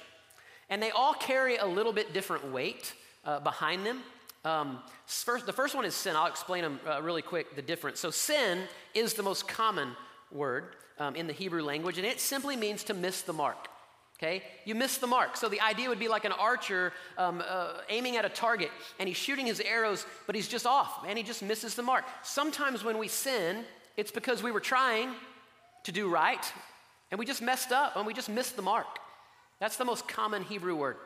And 0.68 0.82
they 0.82 0.90
all 0.90 1.14
carry 1.14 1.56
a 1.56 1.66
little 1.66 1.92
bit 1.92 2.12
different 2.12 2.52
weight 2.52 2.92
uh, 3.24 3.40
behind 3.40 3.86
them. 3.86 4.02
Um, 4.44 4.80
first, 5.06 5.46
the 5.46 5.52
first 5.52 5.74
one 5.74 5.84
is 5.84 5.94
sin. 5.94 6.16
I'll 6.16 6.26
explain 6.26 6.62
them 6.62 6.80
uh, 6.86 7.02
really 7.02 7.22
quick, 7.22 7.56
the 7.56 7.62
difference. 7.62 7.98
So, 7.98 8.10
sin 8.10 8.62
is 8.94 9.14
the 9.14 9.22
most 9.22 9.48
common 9.48 9.90
word 10.30 10.76
um, 10.98 11.16
in 11.16 11.26
the 11.26 11.32
Hebrew 11.32 11.62
language, 11.62 11.98
and 11.98 12.06
it 12.06 12.20
simply 12.20 12.56
means 12.56 12.84
to 12.84 12.94
miss 12.94 13.22
the 13.22 13.32
mark. 13.32 13.68
Okay? 14.18 14.42
You 14.64 14.74
miss 14.74 14.96
the 14.96 15.06
mark. 15.06 15.36
So 15.36 15.48
the 15.48 15.60
idea 15.60 15.88
would 15.88 15.98
be 15.98 16.08
like 16.08 16.24
an 16.24 16.32
archer 16.32 16.92
um, 17.18 17.42
uh, 17.46 17.80
aiming 17.90 18.16
at 18.16 18.24
a 18.24 18.30
target 18.30 18.70
and 18.98 19.08
he's 19.08 19.16
shooting 19.18 19.44
his 19.44 19.60
arrows, 19.60 20.06
but 20.26 20.34
he's 20.34 20.48
just 20.48 20.66
off 20.66 21.04
and 21.06 21.18
he 21.18 21.24
just 21.24 21.42
misses 21.42 21.74
the 21.74 21.82
mark. 21.82 22.04
Sometimes 22.22 22.82
when 22.82 22.96
we 22.96 23.08
sin, 23.08 23.64
it's 23.96 24.10
because 24.10 24.42
we 24.42 24.50
were 24.50 24.60
trying 24.60 25.10
to 25.84 25.92
do 25.92 26.08
right 26.08 26.50
and 27.10 27.18
we 27.18 27.26
just 27.26 27.42
messed 27.42 27.72
up 27.72 27.96
and 27.96 28.06
we 28.06 28.14
just 28.14 28.30
missed 28.30 28.56
the 28.56 28.62
mark. 28.62 28.86
That's 29.60 29.76
the 29.76 29.84
most 29.84 30.08
common 30.08 30.42
Hebrew 30.42 30.76
word. 30.76 30.96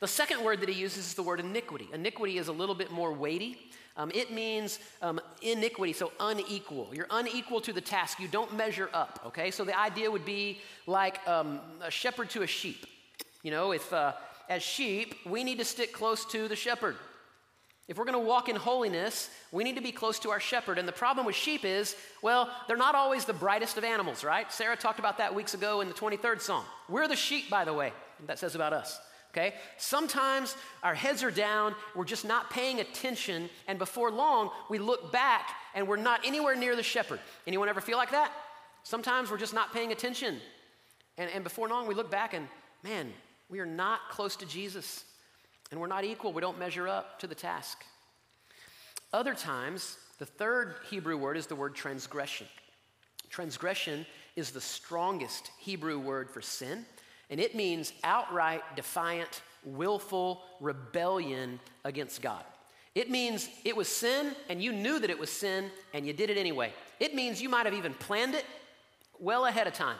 The 0.00 0.08
second 0.08 0.42
word 0.44 0.60
that 0.60 0.68
he 0.68 0.74
uses 0.74 1.06
is 1.06 1.14
the 1.14 1.22
word 1.22 1.40
iniquity. 1.40 1.88
Iniquity 1.92 2.38
is 2.38 2.48
a 2.48 2.52
little 2.52 2.74
bit 2.74 2.90
more 2.90 3.12
weighty. 3.12 3.58
Um, 3.96 4.10
it 4.12 4.32
means 4.32 4.80
um, 5.02 5.20
iniquity, 5.40 5.92
so 5.92 6.12
unequal. 6.18 6.90
You're 6.92 7.06
unequal 7.10 7.60
to 7.60 7.72
the 7.72 7.80
task. 7.80 8.18
You 8.18 8.26
don't 8.26 8.54
measure 8.56 8.90
up, 8.92 9.20
okay? 9.26 9.52
So 9.52 9.64
the 9.64 9.78
idea 9.78 10.10
would 10.10 10.24
be 10.24 10.58
like 10.86 11.26
um, 11.28 11.60
a 11.80 11.90
shepherd 11.90 12.30
to 12.30 12.42
a 12.42 12.46
sheep. 12.46 12.86
You 13.42 13.52
know, 13.52 13.70
if 13.70 13.92
uh, 13.92 14.14
as 14.48 14.62
sheep, 14.62 15.14
we 15.24 15.44
need 15.44 15.58
to 15.58 15.64
stick 15.64 15.92
close 15.92 16.24
to 16.26 16.48
the 16.48 16.56
shepherd. 16.56 16.96
If 17.86 17.98
we're 17.98 18.06
going 18.06 18.14
to 18.14 18.26
walk 18.26 18.48
in 18.48 18.56
holiness, 18.56 19.28
we 19.52 19.62
need 19.62 19.76
to 19.76 19.82
be 19.82 19.92
close 19.92 20.18
to 20.20 20.30
our 20.30 20.40
shepherd. 20.40 20.78
And 20.78 20.88
the 20.88 20.92
problem 20.92 21.26
with 21.26 21.36
sheep 21.36 21.64
is, 21.64 21.94
well, 22.22 22.50
they're 22.66 22.78
not 22.78 22.94
always 22.94 23.26
the 23.26 23.34
brightest 23.34 23.76
of 23.76 23.84
animals, 23.84 24.24
right? 24.24 24.50
Sarah 24.50 24.76
talked 24.76 24.98
about 24.98 25.18
that 25.18 25.34
weeks 25.34 25.52
ago 25.52 25.82
in 25.82 25.88
the 25.88 25.94
23rd 25.94 26.40
Psalm. 26.40 26.64
We're 26.88 27.06
the 27.06 27.16
sheep, 27.16 27.50
by 27.50 27.64
the 27.64 27.74
way, 27.74 27.92
that 28.26 28.38
says 28.38 28.54
about 28.54 28.72
us 28.72 28.98
okay? 29.36 29.54
Sometimes 29.76 30.56
our 30.82 30.94
heads 30.94 31.22
are 31.22 31.30
down, 31.30 31.74
we're 31.94 32.04
just 32.04 32.24
not 32.24 32.50
paying 32.50 32.80
attention, 32.80 33.50
and 33.66 33.78
before 33.78 34.10
long, 34.10 34.50
we 34.70 34.78
look 34.78 35.10
back 35.10 35.50
and 35.74 35.88
we're 35.88 35.96
not 35.96 36.20
anywhere 36.24 36.54
near 36.54 36.76
the 36.76 36.82
shepherd. 36.82 37.18
Anyone 37.46 37.68
ever 37.68 37.80
feel 37.80 37.98
like 37.98 38.12
that? 38.12 38.30
Sometimes 38.84 39.30
we're 39.30 39.38
just 39.38 39.54
not 39.54 39.72
paying 39.72 39.92
attention. 39.92 40.36
And, 41.18 41.30
and 41.30 41.42
before 41.42 41.68
long, 41.68 41.86
we 41.86 41.94
look 41.94 42.10
back 42.10 42.34
and, 42.34 42.46
man, 42.82 43.12
we 43.48 43.58
are 43.60 43.66
not 43.66 44.00
close 44.10 44.36
to 44.36 44.46
Jesus, 44.46 45.04
and 45.70 45.80
we're 45.80 45.86
not 45.86 46.04
equal. 46.04 46.32
We 46.32 46.40
don't 46.40 46.58
measure 46.58 46.86
up 46.86 47.18
to 47.20 47.26
the 47.26 47.34
task. 47.34 47.84
Other 49.12 49.34
times, 49.34 49.96
the 50.18 50.26
third 50.26 50.76
Hebrew 50.90 51.16
word 51.16 51.36
is 51.36 51.46
the 51.46 51.56
word 51.56 51.74
transgression. 51.74 52.46
Transgression 53.30 54.06
is 54.36 54.50
the 54.50 54.60
strongest 54.60 55.50
Hebrew 55.58 55.98
word 55.98 56.30
for 56.30 56.40
sin. 56.40 56.84
And 57.30 57.40
it 57.40 57.54
means 57.54 57.92
outright, 58.02 58.62
defiant, 58.76 59.42
willful 59.64 60.42
rebellion 60.60 61.58
against 61.84 62.22
God. 62.22 62.44
It 62.94 63.10
means 63.10 63.48
it 63.64 63.76
was 63.76 63.88
sin 63.88 64.36
and 64.48 64.62
you 64.62 64.72
knew 64.72 64.98
that 65.00 65.10
it 65.10 65.18
was 65.18 65.30
sin 65.30 65.70
and 65.92 66.06
you 66.06 66.12
did 66.12 66.30
it 66.30 66.36
anyway. 66.36 66.72
It 67.00 67.14
means 67.14 67.42
you 67.42 67.48
might 67.48 67.66
have 67.66 67.74
even 67.74 67.92
planned 67.94 68.34
it 68.34 68.44
well 69.18 69.46
ahead 69.46 69.66
of 69.66 69.72
time. 69.72 69.96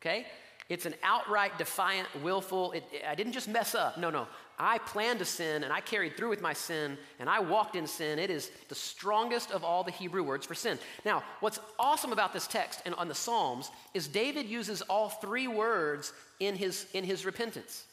Okay? 0.00 0.26
It's 0.68 0.86
an 0.86 0.94
outright, 1.02 1.58
defiant, 1.58 2.08
willful. 2.22 2.72
It, 2.72 2.84
I 3.06 3.14
didn't 3.14 3.32
just 3.32 3.48
mess 3.48 3.74
up. 3.74 3.98
No, 3.98 4.08
no. 4.08 4.26
I 4.62 4.78
planned 4.78 5.18
to 5.18 5.24
sin 5.24 5.64
and 5.64 5.72
I 5.72 5.80
carried 5.80 6.16
through 6.16 6.28
with 6.28 6.40
my 6.40 6.52
sin 6.52 6.96
and 7.18 7.28
I 7.28 7.40
walked 7.40 7.74
in 7.74 7.86
sin. 7.86 8.18
It 8.18 8.30
is 8.30 8.50
the 8.68 8.74
strongest 8.74 9.50
of 9.50 9.64
all 9.64 9.82
the 9.82 9.90
Hebrew 9.90 10.22
words 10.22 10.46
for 10.46 10.54
sin. 10.54 10.78
Now, 11.04 11.24
what's 11.40 11.58
awesome 11.78 12.12
about 12.12 12.32
this 12.32 12.46
text 12.46 12.82
and 12.84 12.94
on 12.94 13.08
the 13.08 13.14
Psalms 13.14 13.70
is 13.92 14.06
David 14.06 14.46
uses 14.46 14.80
all 14.82 15.08
three 15.08 15.48
words 15.48 16.12
in 16.38 16.54
his, 16.54 16.86
in 16.92 17.02
his 17.02 17.26
repentance. 17.26 17.84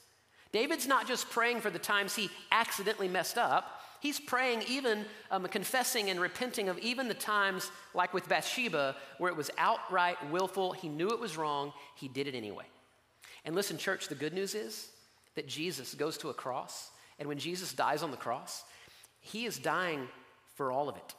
David's 0.51 0.87
not 0.87 1.07
just 1.07 1.29
praying 1.29 1.61
for 1.61 1.69
the 1.69 1.79
times 1.79 2.15
he 2.15 2.29
accidentally 2.51 3.07
messed 3.07 3.37
up, 3.37 3.81
he's 3.99 4.19
praying, 4.19 4.63
even 4.67 5.05
um, 5.31 5.45
confessing 5.45 6.09
and 6.09 6.19
repenting 6.19 6.69
of 6.69 6.77
even 6.79 7.07
the 7.07 7.13
times, 7.13 7.71
like 7.93 8.13
with 8.13 8.27
Bathsheba, 8.27 8.95
where 9.17 9.31
it 9.31 9.37
was 9.37 9.49
outright 9.57 10.17
willful. 10.31 10.73
He 10.73 10.87
knew 10.89 11.09
it 11.09 11.19
was 11.19 11.37
wrong, 11.37 11.73
he 11.95 12.07
did 12.07 12.27
it 12.27 12.35
anyway. 12.35 12.65
And 13.45 13.55
listen, 13.55 13.77
church, 13.77 14.07
the 14.07 14.15
good 14.15 14.33
news 14.33 14.55
is 14.55 14.89
that 15.39 15.47
Jesus 15.47 15.95
goes 15.95 16.17
to 16.17 16.27
a 16.27 16.33
cross, 16.33 16.91
and 17.17 17.29
when 17.29 17.39
Jesus 17.39 17.71
dies 17.71 18.03
on 18.03 18.11
the 18.11 18.17
cross, 18.17 18.65
he 19.21 19.45
is 19.45 19.57
dying 19.57 20.05
for 20.55 20.69
all 20.69 20.89
of 20.89 20.97
it. 20.97 21.15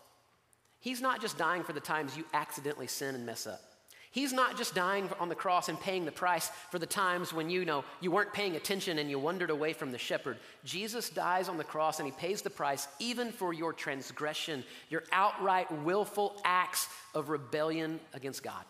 He's 0.78 1.00
not 1.00 1.22
just 1.22 1.38
dying 1.38 1.62
for 1.62 1.72
the 1.72 1.80
times 1.80 2.18
you 2.18 2.26
accidentally 2.34 2.86
sin 2.86 3.14
and 3.14 3.24
mess 3.24 3.46
up. 3.46 3.62
He's 4.10 4.34
not 4.34 4.58
just 4.58 4.74
dying 4.74 5.08
on 5.18 5.30
the 5.30 5.34
cross 5.34 5.70
and 5.70 5.80
paying 5.80 6.04
the 6.04 6.12
price 6.12 6.50
for 6.70 6.78
the 6.78 6.84
times 6.84 7.32
when 7.32 7.48
you 7.48 7.64
know 7.64 7.82
you 8.02 8.10
weren't 8.10 8.34
paying 8.34 8.56
attention 8.56 8.98
and 8.98 9.08
you 9.08 9.18
wandered 9.18 9.48
away 9.48 9.72
from 9.72 9.90
the 9.90 9.96
shepherd. 9.96 10.36
Jesus 10.66 11.08
dies 11.08 11.48
on 11.48 11.56
the 11.56 11.64
cross 11.64 11.98
and 11.98 12.04
he 12.04 12.12
pays 12.12 12.42
the 12.42 12.50
price 12.50 12.88
even 12.98 13.32
for 13.32 13.54
your 13.54 13.72
transgression, 13.72 14.64
your 14.90 15.04
outright 15.12 15.72
willful 15.82 16.42
acts 16.44 16.88
of 17.14 17.30
rebellion 17.30 18.00
against 18.12 18.42
God. 18.42 18.64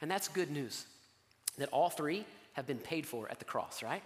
And 0.00 0.10
that's 0.10 0.28
good 0.28 0.50
news 0.50 0.86
that 1.58 1.68
all 1.72 1.90
three 1.90 2.24
have 2.54 2.66
been 2.66 2.78
paid 2.78 3.04
for 3.04 3.30
at 3.30 3.38
the 3.38 3.44
cross, 3.44 3.82
right? 3.82 4.02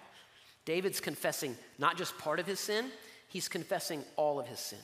David's 0.68 1.00
confessing 1.00 1.56
not 1.78 1.96
just 1.96 2.18
part 2.18 2.38
of 2.38 2.46
his 2.46 2.60
sin, 2.60 2.90
he's 3.26 3.48
confessing 3.48 4.04
all 4.16 4.38
of 4.38 4.46
his 4.46 4.58
sin. 4.58 4.78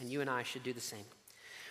And 0.00 0.08
you 0.08 0.22
and 0.22 0.30
I 0.30 0.42
should 0.42 0.62
do 0.62 0.72
the 0.72 0.80
same. 0.80 1.04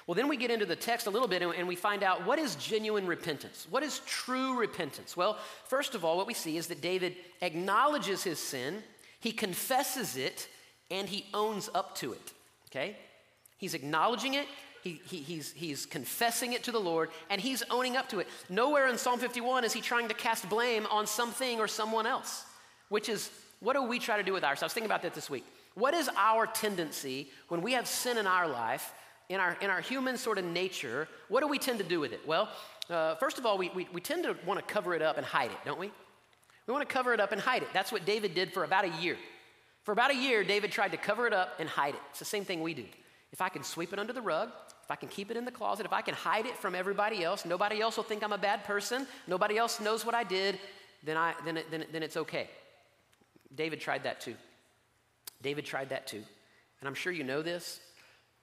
Well, 0.05 0.13
then 0.13 0.27
we 0.27 0.38
get 0.38 0.51
into 0.51 0.67
the 0.67 0.75
text 0.75 1.07
a 1.07 1.10
little 1.10 1.27
bit 1.27 1.41
and 1.41 1.67
we 1.67 1.75
find 1.75 2.03
out 2.03 2.24
what 2.24 2.38
is 2.38 2.53
genuine 2.53 3.07
repentance? 3.07 3.65
What 3.67 3.81
is 3.81 4.01
true 4.05 4.60
repentance? 4.60 5.17
Well, 5.17 5.39
first 5.65 5.95
of 5.95 6.05
all, 6.05 6.17
what 6.17 6.27
we 6.27 6.36
see 6.36 6.55
is 6.55 6.67
that 6.67 6.81
David 6.81 7.15
acknowledges 7.41 8.24
his 8.24 8.38
sin, 8.38 8.83
he 9.19 9.31
confesses 9.31 10.17
it, 10.17 10.48
and 10.91 11.10
he 11.10 11.25
owns 11.33 11.67
up 11.74 11.95
to 11.95 12.13
it. 12.13 12.33
Okay? 12.69 12.95
He's 13.57 13.74
acknowledging 13.74 14.36
it, 14.36 14.45
he, 14.83 15.01
he, 15.07 15.17
he's, 15.17 15.51
he's 15.53 15.88
confessing 15.88 16.53
it 16.53 16.62
to 16.65 16.71
the 16.71 16.79
Lord, 16.79 17.10
and 17.31 17.41
he's 17.41 17.63
owning 17.71 17.98
up 17.98 18.07
to 18.10 18.19
it. 18.19 18.27
Nowhere 18.50 18.88
in 18.88 19.00
Psalm 19.00 19.19
51 19.19 19.63
is 19.63 19.74
he 19.74 19.81
trying 19.81 20.10
to 20.10 20.13
cast 20.13 20.48
blame 20.48 20.86
on 20.91 21.07
something 21.07 21.60
or 21.60 21.67
someone 21.67 22.05
else, 22.05 22.45
which 22.91 23.10
is 23.10 23.31
what 23.60 23.74
do 23.74 23.83
we 23.83 23.98
try 23.98 24.17
to 24.17 24.24
do 24.24 24.33
with 24.33 24.43
ourselves? 24.43 24.74
Think 24.74 24.86
about 24.86 25.01
that 25.01 25.13
this 25.13 25.29
week. 25.29 25.45
What 25.74 25.93
is 25.93 26.10
our 26.17 26.45
tendency 26.45 27.29
when 27.48 27.62
we 27.62 27.74
have 27.74 27.88
sin 27.88 28.17
in 28.17 28.27
our 28.27 28.48
life 28.48 28.93
in 29.31 29.39
our, 29.39 29.57
in 29.62 29.69
our 29.69 29.79
human 29.79 30.17
sort 30.17 30.38
of 30.38 30.45
nature, 30.45 31.07
what 31.29 31.39
do 31.39 31.48
we 31.48 31.57
tend 31.57 31.79
to 31.79 31.86
do 31.86 32.00
with 32.00 32.12
it? 32.12 32.19
Well, 32.27 32.50
uh, 32.89 33.15
first 33.15 33.38
of 33.38 33.45
all, 33.45 33.57
we, 33.57 33.69
we, 33.69 33.88
we 33.93 34.01
tend 34.01 34.24
to 34.24 34.36
want 34.45 34.60
to 34.60 34.74
cover 34.74 34.93
it 34.93 35.01
up 35.01 35.17
and 35.17 35.25
hide 35.25 35.51
it, 35.51 35.57
don't 35.65 35.79
we? 35.79 35.89
We 36.67 36.74
want 36.74 36.88
to 36.88 36.93
cover 36.93 37.13
it 37.13 37.19
up 37.19 37.31
and 37.31 37.39
hide 37.39 37.63
it. 37.63 37.69
That's 37.74 37.91
what 37.91 38.05
David 38.05 38.36
did 38.36 38.53
for 38.53 38.63
about 38.65 38.83
a 38.83 38.89
year. 39.01 39.17
For 39.83 39.93
about 39.93 40.12
a 40.12 40.15
year, 40.15 40.43
David 40.43 40.71
tried 40.71 40.91
to 40.91 40.98
cover 40.98 41.27
it 41.27 41.33
up 41.33 41.60
and 41.60 41.67
hide 41.67 41.95
it. 41.95 42.01
It's 42.10 42.19
the 42.19 42.25
same 42.25 42.45
thing 42.45 42.62
we 42.62 42.74
do. 42.74 42.86
If 43.31 43.41
I 43.41 43.50
can 43.50 43.63
sweep 43.63 43.93
it 43.93 44.00
under 44.00 44.13
the 44.13 44.21
rug, 44.21 44.50
if 44.83 44.91
I 44.91 44.95
can 44.95 45.07
keep 45.07 45.31
it 45.31 45.38
in 45.38 45.45
the 45.45 45.51
closet, 45.51 45.86
if 45.86 45.93
I 45.93 46.01
can 46.01 46.13
hide 46.13 46.45
it 46.45 46.57
from 46.57 46.75
everybody 46.75 47.24
else, 47.24 47.45
nobody 47.45 47.79
else 47.79 47.95
will 47.95 48.03
think 48.03 48.24
I'm 48.24 48.33
a 48.33 48.38
bad 48.38 48.65
person, 48.65 49.07
nobody 49.27 49.57
else 49.57 49.79
knows 49.79 50.05
what 50.05 50.13
I 50.13 50.25
did, 50.25 50.60
then, 51.03 51.15
I, 51.15 51.33
then, 51.45 51.57
it, 51.57 51.71
then, 51.71 51.86
then 51.91 52.03
it's 52.03 52.17
okay. 52.17 52.50
David 53.55 53.79
tried 53.79 54.03
that 54.03 54.22
too. 54.22 54.36
David 55.41 55.65
tried 55.65 55.89
that 55.89 56.08
too. 56.08 56.24
And 56.79 56.88
I'm 56.88 56.93
sure 56.93 57.12
you 57.12 57.24
know 57.24 57.41
this. 57.41 57.79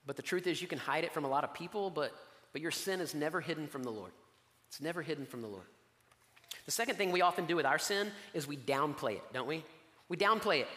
But 0.07 0.17
the 0.17 0.23
truth 0.23 0.47
is, 0.47 0.63
you 0.63 0.69
can 0.69 0.79
hide 0.79 1.05
it 1.05 1.13
from 1.13 1.25
a 1.25 1.29
lot 1.29 1.45
of 1.45 1.53
people, 1.53 1.91
but, 1.91 2.13
but 2.53 2.63
your 2.63 2.71
sin 2.71 3.01
is 3.01 3.15
never 3.15 3.41
hidden 3.41 3.67
from 3.67 3.83
the 3.83 3.91
Lord. 3.91 4.13
It's 4.69 4.81
never 4.81 5.03
hidden 5.03 5.27
from 5.27 5.43
the 5.43 5.49
Lord. 5.49 5.67
The 6.65 6.73
second 6.73 6.97
thing 6.97 7.13
we 7.13 7.23
often 7.23 7.47
do 7.47 7.57
with 7.57 7.67
our 7.67 7.79
sin 7.79 8.09
is 8.35 8.47
we 8.47 8.57
downplay 8.57 9.13
it, 9.13 9.23
don't 9.33 9.47
we? 9.47 9.65
We 10.09 10.17
downplay 10.17 10.61
it. 10.61 10.69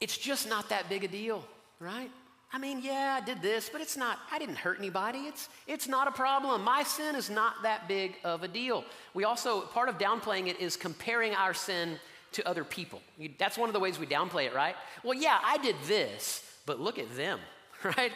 It's 0.00 0.16
just 0.16 0.48
not 0.48 0.68
that 0.70 0.88
big 0.88 1.04
a 1.04 1.08
deal, 1.08 1.44
right? 1.78 2.10
I 2.52 2.58
mean, 2.58 2.80
yeah, 2.82 3.18
I 3.20 3.24
did 3.24 3.42
this, 3.42 3.68
but 3.68 3.80
it's 3.80 3.96
not, 3.96 4.18
I 4.32 4.38
didn't 4.38 4.56
hurt 4.56 4.78
anybody. 4.78 5.20
It's, 5.20 5.48
it's 5.68 5.86
not 5.86 6.08
a 6.08 6.10
problem. 6.10 6.64
My 6.64 6.82
sin 6.82 7.14
is 7.14 7.30
not 7.30 7.62
that 7.62 7.86
big 7.86 8.16
of 8.24 8.42
a 8.42 8.48
deal. 8.48 8.84
We 9.14 9.24
also, 9.24 9.60
part 9.60 9.88
of 9.88 9.98
downplaying 9.98 10.48
it 10.48 10.60
is 10.60 10.76
comparing 10.76 11.34
our 11.34 11.54
sin 11.54 12.00
to 12.32 12.46
other 12.46 12.64
people. 12.64 13.00
That's 13.38 13.58
one 13.58 13.68
of 13.68 13.72
the 13.72 13.80
ways 13.80 13.98
we 13.98 14.06
downplay 14.06 14.46
it, 14.46 14.54
right? 14.54 14.76
Well, 15.02 15.14
yeah, 15.14 15.38
I 15.42 15.58
did 15.58 15.76
this, 15.86 16.44
but 16.66 16.80
look 16.80 16.98
at 16.98 17.14
them, 17.16 17.40
right? 17.82 18.12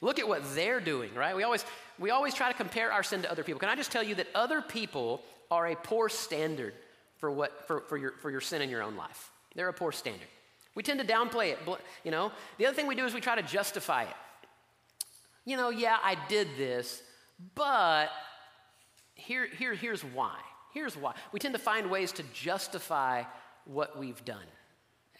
Look 0.00 0.18
at 0.18 0.28
what 0.28 0.42
they're 0.54 0.80
doing, 0.80 1.14
right? 1.14 1.34
We 1.34 1.42
always, 1.42 1.64
we 1.98 2.10
always 2.10 2.34
try 2.34 2.50
to 2.50 2.56
compare 2.56 2.92
our 2.92 3.02
sin 3.02 3.22
to 3.22 3.30
other 3.30 3.42
people. 3.42 3.58
Can 3.58 3.68
I 3.68 3.74
just 3.74 3.90
tell 3.90 4.02
you 4.02 4.14
that 4.16 4.28
other 4.34 4.62
people 4.62 5.22
are 5.50 5.66
a 5.66 5.76
poor 5.76 6.08
standard 6.08 6.74
for, 7.18 7.30
what, 7.30 7.66
for, 7.66 7.80
for, 7.80 7.96
your, 7.96 8.12
for 8.12 8.30
your 8.30 8.40
sin 8.40 8.62
in 8.62 8.70
your 8.70 8.82
own 8.82 8.96
life? 8.96 9.30
They're 9.54 9.68
a 9.68 9.72
poor 9.72 9.92
standard. 9.92 10.28
We 10.74 10.82
tend 10.82 11.00
to 11.00 11.06
downplay 11.06 11.50
it, 11.50 11.58
you 12.04 12.10
know? 12.10 12.30
The 12.58 12.66
other 12.66 12.76
thing 12.76 12.86
we 12.86 12.94
do 12.94 13.04
is 13.04 13.12
we 13.12 13.20
try 13.20 13.34
to 13.34 13.42
justify 13.42 14.04
it. 14.04 14.16
You 15.44 15.56
know, 15.56 15.70
yeah, 15.70 15.96
I 16.02 16.16
did 16.28 16.46
this, 16.56 17.02
but 17.54 18.10
here, 19.14 19.48
here, 19.58 19.74
here's 19.74 20.02
why. 20.02 20.36
Here's 20.72 20.96
why. 20.96 21.14
We 21.32 21.40
tend 21.40 21.54
to 21.54 21.60
find 21.60 21.90
ways 21.90 22.12
to 22.12 22.22
justify 22.32 23.24
what 23.68 23.98
we've 23.98 24.24
done, 24.24 24.46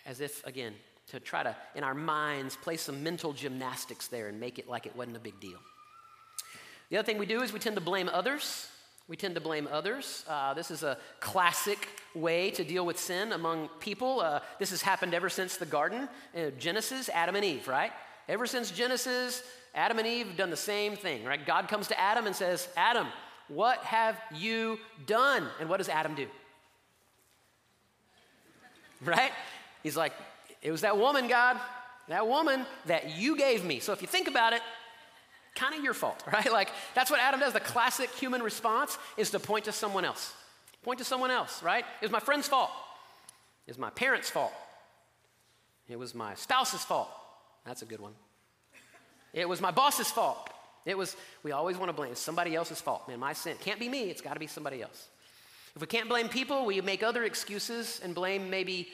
as 0.06 0.20
if, 0.20 0.44
again, 0.46 0.74
to 1.08 1.20
try 1.20 1.42
to, 1.42 1.54
in 1.74 1.84
our 1.84 1.94
minds, 1.94 2.56
play 2.56 2.76
some 2.76 3.02
mental 3.02 3.32
gymnastics 3.32 4.08
there 4.08 4.28
and 4.28 4.40
make 4.40 4.58
it 4.58 4.68
like 4.68 4.86
it 4.86 4.96
wasn't 4.96 5.16
a 5.16 5.20
big 5.20 5.38
deal. 5.40 5.58
The 6.90 6.96
other 6.96 7.06
thing 7.06 7.18
we 7.18 7.26
do 7.26 7.42
is 7.42 7.52
we 7.52 7.58
tend 7.58 7.76
to 7.76 7.82
blame 7.82 8.08
others. 8.12 8.68
We 9.08 9.16
tend 9.16 9.34
to 9.36 9.40
blame 9.40 9.68
others. 9.70 10.24
Uh, 10.28 10.52
this 10.54 10.70
is 10.70 10.82
a 10.82 10.98
classic 11.20 11.88
way 12.14 12.50
to 12.52 12.64
deal 12.64 12.84
with 12.84 12.98
sin 12.98 13.32
among 13.32 13.68
people. 13.80 14.20
Uh, 14.20 14.40
this 14.58 14.70
has 14.70 14.82
happened 14.82 15.14
ever 15.14 15.28
since 15.30 15.56
the 15.56 15.66
garden, 15.66 16.08
uh, 16.36 16.50
Genesis, 16.58 17.08
Adam 17.12 17.34
and 17.36 17.44
Eve, 17.44 17.68
right? 17.68 17.92
Ever 18.28 18.46
since 18.46 18.70
Genesis, 18.70 19.42
Adam 19.74 19.98
and 19.98 20.06
Eve 20.06 20.26
have 20.26 20.36
done 20.36 20.50
the 20.50 20.56
same 20.56 20.96
thing, 20.96 21.24
right? 21.24 21.44
God 21.44 21.68
comes 21.68 21.88
to 21.88 21.98
Adam 21.98 22.26
and 22.26 22.36
says, 22.36 22.68
Adam, 22.76 23.06
what 23.48 23.78
have 23.78 24.20
you 24.34 24.78
done? 25.06 25.46
And 25.58 25.70
what 25.70 25.78
does 25.78 25.88
Adam 25.88 26.14
do? 26.14 26.26
Right? 29.04 29.30
He's 29.82 29.96
like, 29.96 30.12
it 30.60 30.72
was 30.72 30.80
that 30.80 30.98
woman, 30.98 31.28
God, 31.28 31.56
that 32.08 32.26
woman 32.26 32.66
that 32.86 33.16
you 33.16 33.36
gave 33.36 33.64
me. 33.64 33.78
So 33.78 33.92
if 33.92 34.02
you 34.02 34.08
think 34.08 34.26
about 34.26 34.52
it, 34.52 34.60
kind 35.54 35.74
of 35.74 35.84
your 35.84 35.94
fault, 35.94 36.22
right? 36.32 36.50
Like 36.50 36.70
that's 36.94 37.10
what 37.10 37.20
Adam 37.20 37.40
does. 37.40 37.52
The 37.52 37.60
classic 37.60 38.10
human 38.10 38.42
response 38.42 38.98
is 39.16 39.30
to 39.30 39.38
point 39.38 39.66
to 39.66 39.72
someone 39.72 40.04
else. 40.04 40.34
Point 40.82 40.98
to 40.98 41.04
someone 41.04 41.30
else, 41.30 41.62
right? 41.62 41.84
It 42.00 42.04
was 42.04 42.10
my 42.10 42.20
friend's 42.20 42.48
fault. 42.48 42.70
It 43.66 43.70
was 43.70 43.78
my 43.78 43.90
parents' 43.90 44.30
fault. 44.30 44.52
It 45.88 45.98
was 45.98 46.14
my 46.14 46.34
spouse's 46.34 46.84
fault. 46.84 47.10
That's 47.64 47.82
a 47.82 47.86
good 47.86 48.00
one. 48.00 48.14
It 49.32 49.48
was 49.48 49.60
my 49.60 49.70
boss's 49.70 50.10
fault. 50.10 50.50
It 50.86 50.96
was, 50.96 51.16
we 51.42 51.52
always 51.52 51.76
want 51.76 51.90
to 51.90 51.92
blame 51.92 52.14
somebody 52.14 52.54
else's 52.54 52.80
fault. 52.80 53.06
Man, 53.08 53.20
my 53.20 53.34
sin 53.34 53.56
can't 53.60 53.78
be 53.78 53.88
me, 53.88 54.04
it's 54.04 54.22
got 54.22 54.34
to 54.34 54.40
be 54.40 54.46
somebody 54.46 54.82
else. 54.82 55.08
If 55.75 55.80
we 55.80 55.87
can't 55.87 56.08
blame 56.08 56.28
people, 56.28 56.64
we 56.64 56.80
make 56.80 57.02
other 57.02 57.25
excuses 57.25 58.00
and 58.02 58.14
blame 58.14 58.50
maybe 58.50 58.88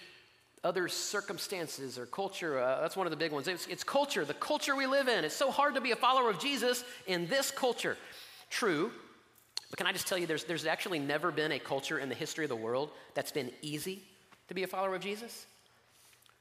other 0.62 0.88
circumstances 0.88 1.98
or 1.98 2.06
culture. 2.06 2.58
Uh, 2.58 2.80
that's 2.80 2.96
one 2.96 3.06
of 3.06 3.10
the 3.10 3.16
big 3.16 3.32
ones. 3.32 3.48
It's, 3.48 3.66
it's 3.66 3.84
culture, 3.84 4.24
the 4.24 4.34
culture 4.34 4.74
we 4.74 4.86
live 4.86 5.08
in. 5.08 5.24
It's 5.24 5.36
so 5.36 5.50
hard 5.50 5.74
to 5.74 5.80
be 5.80 5.92
a 5.92 5.96
follower 5.96 6.30
of 6.30 6.38
Jesus 6.38 6.84
in 7.06 7.26
this 7.26 7.50
culture. 7.50 7.96
True, 8.50 8.90
but 9.70 9.78
can 9.78 9.86
I 9.86 9.92
just 9.92 10.06
tell 10.06 10.16
you, 10.16 10.26
there's, 10.26 10.44
there's 10.44 10.66
actually 10.66 11.00
never 11.00 11.30
been 11.30 11.52
a 11.52 11.58
culture 11.58 11.98
in 11.98 12.08
the 12.08 12.14
history 12.14 12.44
of 12.44 12.48
the 12.48 12.56
world 12.56 12.90
that's 13.14 13.32
been 13.32 13.50
easy 13.60 14.02
to 14.48 14.54
be 14.54 14.62
a 14.62 14.66
follower 14.66 14.94
of 14.94 15.02
Jesus. 15.02 15.46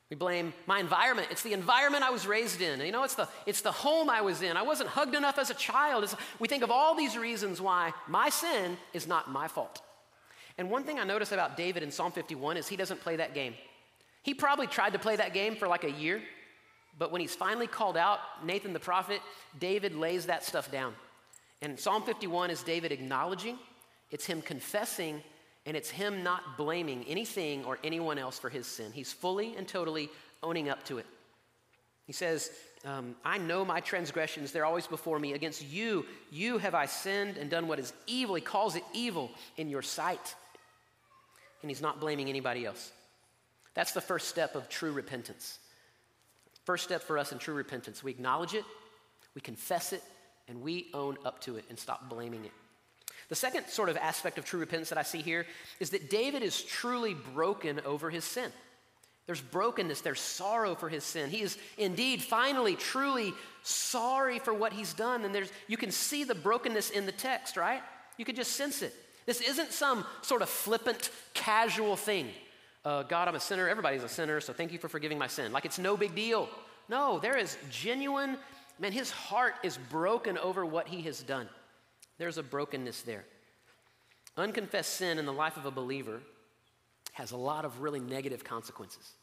We 0.10 0.16
blame 0.16 0.54
my 0.68 0.80
environment. 0.80 1.30
It's 1.32 1.42
the 1.42 1.54
environment 1.54 2.04
I 2.04 2.12
was 2.12 2.28
raised 2.28 2.62
in. 2.62 2.80
You 2.82 2.92
know, 2.92 3.04
it's 3.04 3.16
the, 3.16 3.28
it's 3.48 3.62
the 3.62 3.72
home 3.72 4.10
I 4.10 4.22
was 4.22 4.44
in. 4.44 4.56
I 4.56 4.62
wasn't 4.62 4.90
hugged 4.90 5.16
enough 5.16 5.40
as 5.40 5.50
a 5.50 5.56
child. 5.56 6.04
It's, 6.04 6.16
we 6.38 6.48
think 6.48 6.63
of 6.63 6.70
all 6.70 6.94
these 6.94 7.18
reasons 7.18 7.60
why 7.60 7.94
my 8.08 8.30
sin 8.30 8.78
is 8.94 9.08
not 9.08 9.32
my 9.32 9.48
fault. 9.48 9.82
And 10.58 10.70
one 10.70 10.84
thing 10.84 11.00
I 11.00 11.04
notice 11.04 11.32
about 11.32 11.58
David 11.58 11.84
in 11.84 11.92
Psalm 11.92 12.12
51 12.12 12.58
is 12.58 12.68
he 12.68 12.76
doesn't 12.76 13.02
play 13.02 13.16
that 13.16 13.34
game. 13.34 13.56
He 14.22 14.34
probably 14.34 14.68
tried 14.68 14.94
to 14.94 15.00
play 15.00 15.16
that 15.16 15.34
game 15.34 15.56
for 15.56 15.68
like 15.68 15.84
a 15.84 15.92
year, 15.92 16.22
but 16.98 17.12
when 17.12 17.22
he's 17.22 17.36
finally 17.36 17.68
called 17.68 17.98
out, 17.98 18.20
Nathan 18.46 18.74
the 18.74 18.80
prophet, 18.80 19.22
David 19.60 19.96
lays 19.96 20.28
that 20.28 20.44
stuff 20.44 20.72
down. 20.72 20.94
And 21.62 21.80
Psalm 21.80 22.04
51 22.04 22.52
is 22.52 22.62
David 22.64 22.92
acknowledging, 22.92 23.58
it's 24.12 24.26
him 24.26 24.42
confessing, 24.42 25.22
and 25.66 25.76
it's 25.76 25.90
him 25.90 26.24
not 26.24 26.58
blaming 26.58 27.04
anything 27.06 27.66
or 27.66 27.80
anyone 27.84 28.18
else 28.18 28.38
for 28.38 28.50
his 28.50 28.68
sin. 28.68 28.92
He's 28.92 29.12
fully 29.12 29.56
and 29.56 29.68
totally 29.68 30.10
owning 30.42 30.70
up 30.70 30.84
to 30.86 30.98
it. 30.98 31.06
He 32.06 32.14
says, 32.14 32.52
um, 32.86 33.16
I 33.24 33.38
know 33.38 33.63
my 33.63 33.80
transgressions, 33.80 34.52
they're 34.52 34.66
always 34.66 34.88
before 34.88 35.20
me. 35.20 35.34
Against 35.34 35.66
you, 35.66 36.06
you 36.32 36.58
have 36.58 36.76
I 36.76 36.86
sinned 36.86 37.38
and 37.38 37.50
done 37.50 37.68
what 37.68 37.80
is 37.80 37.94
evil. 38.08 38.36
He 38.36 38.42
calls 38.42 38.76
it 38.76 38.84
evil 38.94 39.32
in 39.56 39.70
your 39.70 39.82
sight. 39.82 40.36
And 41.63 41.71
he's 41.71 41.82
not 41.82 41.99
blaming 41.99 42.30
anybody 42.30 42.65
else. 42.65 42.91
That's 43.73 43.93
the 43.93 44.02
first 44.02 44.28
step 44.28 44.54
of 44.56 44.69
true 44.69 44.91
repentance. 44.91 45.58
First 46.65 46.84
step 46.84 47.02
for 47.02 47.17
us 47.17 47.32
in 47.32 47.39
true 47.39 47.56
repentance 47.56 48.04
we 48.04 48.12
acknowledge 48.12 48.54
it, 48.54 48.63
we 49.34 49.41
confess 49.41 49.93
it, 49.93 50.04
and 50.47 50.62
we 50.62 50.88
own 50.93 51.17
up 51.26 51.41
to 51.41 51.58
it 51.58 51.65
and 51.69 51.80
stop 51.80 52.10
blaming 52.10 52.45
it. 52.45 52.52
The 53.30 53.36
second 53.36 53.67
sort 53.67 53.89
of 53.89 53.97
aspect 53.97 54.38
of 54.38 54.45
true 54.45 54.60
repentance 54.60 54.89
that 54.89 54.97
I 54.97 55.04
see 55.04 55.21
here 55.21 55.45
is 55.80 55.91
that 55.91 56.10
David 56.10 56.43
is 56.43 56.62
truly 56.62 57.15
broken 57.34 57.80
over 57.86 58.10
his 58.10 58.26
sin. 58.26 58.52
There's 59.26 59.41
brokenness, 59.41 60.02
there's 60.02 60.19
sorrow 60.19 60.76
for 60.76 60.89
his 60.89 61.04
sin. 61.04 61.30
He 61.30 61.41
is 61.41 61.58
indeed 61.78 62.21
finally 62.21 62.76
truly 62.76 63.34
sorry 63.63 64.39
for 64.39 64.54
what 64.54 64.73
he's 64.73 64.93
done. 64.93 65.23
And 65.23 65.34
there's 65.34 65.52
you 65.67 65.78
can 65.78 65.91
see 65.91 66.26
the 66.26 66.36
brokenness 66.36 66.89
in 66.89 67.06
the 67.06 67.13
text, 67.13 67.56
right? 67.56 67.82
You 68.17 68.26
can 68.26 68.36
just 68.36 68.52
sense 68.52 68.82
it. 68.82 68.93
This 69.26 69.42
isn't 69.42 69.72
some 69.72 70.06
sort 70.22 70.42
of 70.42 70.50
flippant, 70.50 71.10
casual 71.34 71.96
thing 71.96 72.30
uh, 72.86 73.04
God, 73.04 73.28
I'm 73.28 73.36
a 73.36 73.40
sinner. 73.40 73.70
Everybody's 73.70 74.04
a 74.04 74.10
sinner, 74.10 74.42
so 74.42 74.52
thank 74.52 74.74
you 74.74 74.80
for 74.80 74.90
forgiving 74.90 75.18
my 75.18 75.28
sin. 75.28 75.52
Like 75.52 75.66
it's 75.66 75.80
no 75.80 75.96
big 75.96 76.16
deal. 76.16 76.50
No, 76.90 77.18
there 77.20 77.38
is 77.38 77.58
genuine, 77.70 78.38
man, 78.78 78.92
his 78.92 79.10
heart 79.10 79.56
is 79.64 79.78
broken 79.90 80.38
over 80.38 80.66
what 80.66 80.88
he 80.88 81.02
has 81.04 81.24
done. 81.24 81.48
There's 82.18 82.38
a 82.38 82.44
brokenness 82.44 83.04
there. 83.04 83.24
Unconfessed 84.36 84.94
sin 84.94 85.18
in 85.18 85.26
the 85.26 85.34
life 85.34 85.56
of 85.56 85.66
a 85.66 85.72
believer 85.72 86.20
has 87.14 87.32
a 87.32 87.38
lot 87.38 87.64
of 87.64 87.82
really 87.82 88.00
negative 88.00 88.44
consequences, 88.44 89.14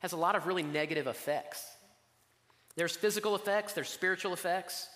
has 0.00 0.12
a 0.12 0.16
lot 0.16 0.34
of 0.34 0.46
really 0.46 0.62
negative 0.64 1.06
effects. 1.06 1.64
There's 2.74 2.96
physical 2.96 3.36
effects, 3.36 3.74
there's 3.74 3.88
spiritual 3.88 4.32
effects. 4.32 4.88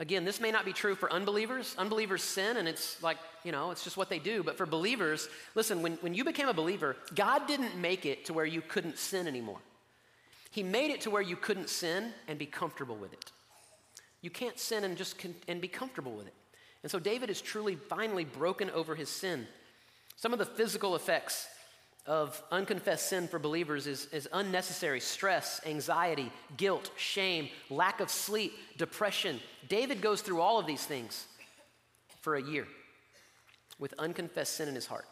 Again, 0.00 0.24
this 0.24 0.40
may 0.40 0.52
not 0.52 0.64
be 0.64 0.72
true 0.72 0.94
for 0.94 1.12
unbelievers. 1.12 1.74
Unbelievers 1.76 2.22
sin, 2.22 2.56
and 2.56 2.68
it's 2.68 3.02
like, 3.02 3.18
you 3.42 3.50
know, 3.50 3.72
it's 3.72 3.82
just 3.82 3.96
what 3.96 4.08
they 4.08 4.20
do. 4.20 4.44
But 4.44 4.56
for 4.56 4.64
believers, 4.64 5.28
listen, 5.56 5.82
when, 5.82 5.94
when 5.94 6.14
you 6.14 6.24
became 6.24 6.48
a 6.48 6.54
believer, 6.54 6.96
God 7.14 7.48
didn't 7.48 7.76
make 7.76 8.06
it 8.06 8.24
to 8.26 8.32
where 8.32 8.46
you 8.46 8.60
couldn't 8.60 8.96
sin 8.98 9.26
anymore. 9.26 9.58
He 10.50 10.62
made 10.62 10.92
it 10.92 11.00
to 11.02 11.10
where 11.10 11.22
you 11.22 11.36
couldn't 11.36 11.68
sin 11.68 12.12
and 12.28 12.38
be 12.38 12.46
comfortable 12.46 12.96
with 12.96 13.12
it. 13.12 13.32
You 14.22 14.30
can't 14.30 14.58
sin 14.58 14.84
and 14.84 14.96
just 14.96 15.18
con- 15.18 15.34
and 15.48 15.60
be 15.60 15.68
comfortable 15.68 16.12
with 16.12 16.26
it. 16.26 16.34
And 16.82 16.90
so 16.90 17.00
David 17.00 17.28
is 17.28 17.40
truly 17.40 17.74
finally 17.74 18.24
broken 18.24 18.70
over 18.70 18.94
his 18.94 19.08
sin. 19.08 19.46
Some 20.16 20.32
of 20.32 20.38
the 20.38 20.46
physical 20.46 20.94
effects 20.94 21.48
of 22.08 22.42
unconfessed 22.50 23.06
sin 23.06 23.28
for 23.28 23.38
believers 23.38 23.86
is, 23.86 24.06
is 24.06 24.26
unnecessary 24.32 24.98
stress, 24.98 25.60
anxiety, 25.66 26.32
guilt, 26.56 26.90
shame, 26.96 27.50
lack 27.68 28.00
of 28.00 28.10
sleep, 28.10 28.54
depression. 28.78 29.38
David 29.68 30.00
goes 30.00 30.22
through 30.22 30.40
all 30.40 30.58
of 30.58 30.66
these 30.66 30.84
things 30.86 31.26
for 32.22 32.36
a 32.36 32.42
year 32.42 32.66
with 33.78 33.92
unconfessed 33.98 34.54
sin 34.54 34.68
in 34.68 34.74
his 34.74 34.86
heart. 34.86 35.04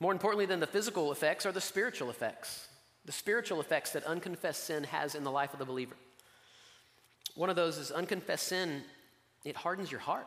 More 0.00 0.10
importantly 0.10 0.46
than 0.46 0.58
the 0.58 0.66
physical 0.66 1.12
effects 1.12 1.44
are 1.44 1.52
the 1.52 1.60
spiritual 1.60 2.08
effects, 2.08 2.68
the 3.04 3.12
spiritual 3.12 3.60
effects 3.60 3.92
that 3.92 4.04
unconfessed 4.04 4.64
sin 4.64 4.84
has 4.84 5.14
in 5.14 5.22
the 5.22 5.30
life 5.30 5.52
of 5.52 5.58
the 5.58 5.66
believer. 5.66 5.96
One 7.34 7.50
of 7.50 7.56
those 7.56 7.76
is 7.76 7.90
unconfessed 7.90 8.48
sin, 8.48 8.82
it 9.44 9.54
hardens 9.54 9.92
your 9.92 10.00
heart. 10.00 10.26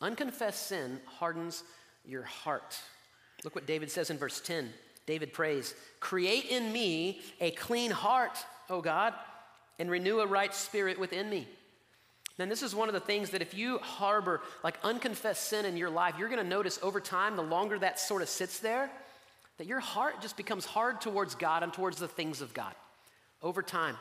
Unconfessed 0.00 0.66
sin 0.66 0.98
hardens 1.18 1.62
your 2.06 2.22
heart. 2.22 2.80
Look 3.44 3.54
what 3.54 3.66
David 3.66 3.90
says 3.90 4.10
in 4.10 4.18
verse 4.18 4.40
10. 4.40 4.70
David 5.06 5.32
prays, 5.32 5.74
Create 6.00 6.46
in 6.46 6.72
me 6.72 7.20
a 7.40 7.50
clean 7.50 7.90
heart, 7.90 8.38
O 8.70 8.80
God, 8.80 9.14
and 9.78 9.90
renew 9.90 10.20
a 10.20 10.26
right 10.26 10.54
spirit 10.54 10.98
within 10.98 11.28
me. 11.28 11.48
And 12.38 12.50
this 12.50 12.62
is 12.62 12.74
one 12.74 12.88
of 12.88 12.94
the 12.94 13.00
things 13.00 13.30
that 13.30 13.42
if 13.42 13.54
you 13.54 13.78
harbor 13.78 14.40
like 14.64 14.78
unconfessed 14.82 15.48
sin 15.48 15.64
in 15.64 15.76
your 15.76 15.90
life, 15.90 16.14
you're 16.18 16.28
going 16.28 16.42
to 16.42 16.48
notice 16.48 16.78
over 16.82 17.00
time, 17.00 17.36
the 17.36 17.42
longer 17.42 17.78
that 17.78 18.00
sort 18.00 18.22
of 18.22 18.28
sits 18.28 18.58
there, 18.58 18.90
that 19.58 19.66
your 19.66 19.80
heart 19.80 20.20
just 20.20 20.36
becomes 20.36 20.64
hard 20.64 21.00
towards 21.00 21.34
God 21.34 21.62
and 21.62 21.72
towards 21.72 21.98
the 21.98 22.08
things 22.08 22.40
of 22.40 22.54
God. 22.54 22.74
Over 23.42 23.62
time, 23.62 23.96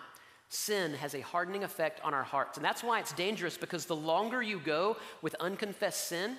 sin 0.50 0.94
has 0.94 1.14
a 1.14 1.22
hardening 1.22 1.64
effect 1.64 2.00
on 2.04 2.14
our 2.14 2.24
hearts. 2.24 2.58
And 2.58 2.66
that's 2.66 2.84
why 2.84 3.00
it's 3.00 3.14
dangerous 3.14 3.58
because 3.58 3.86
the 3.86 3.96
longer 3.96 4.42
you 4.42 4.60
go 4.60 4.98
with 5.22 5.36
unconfessed 5.40 6.08
sin, 6.08 6.36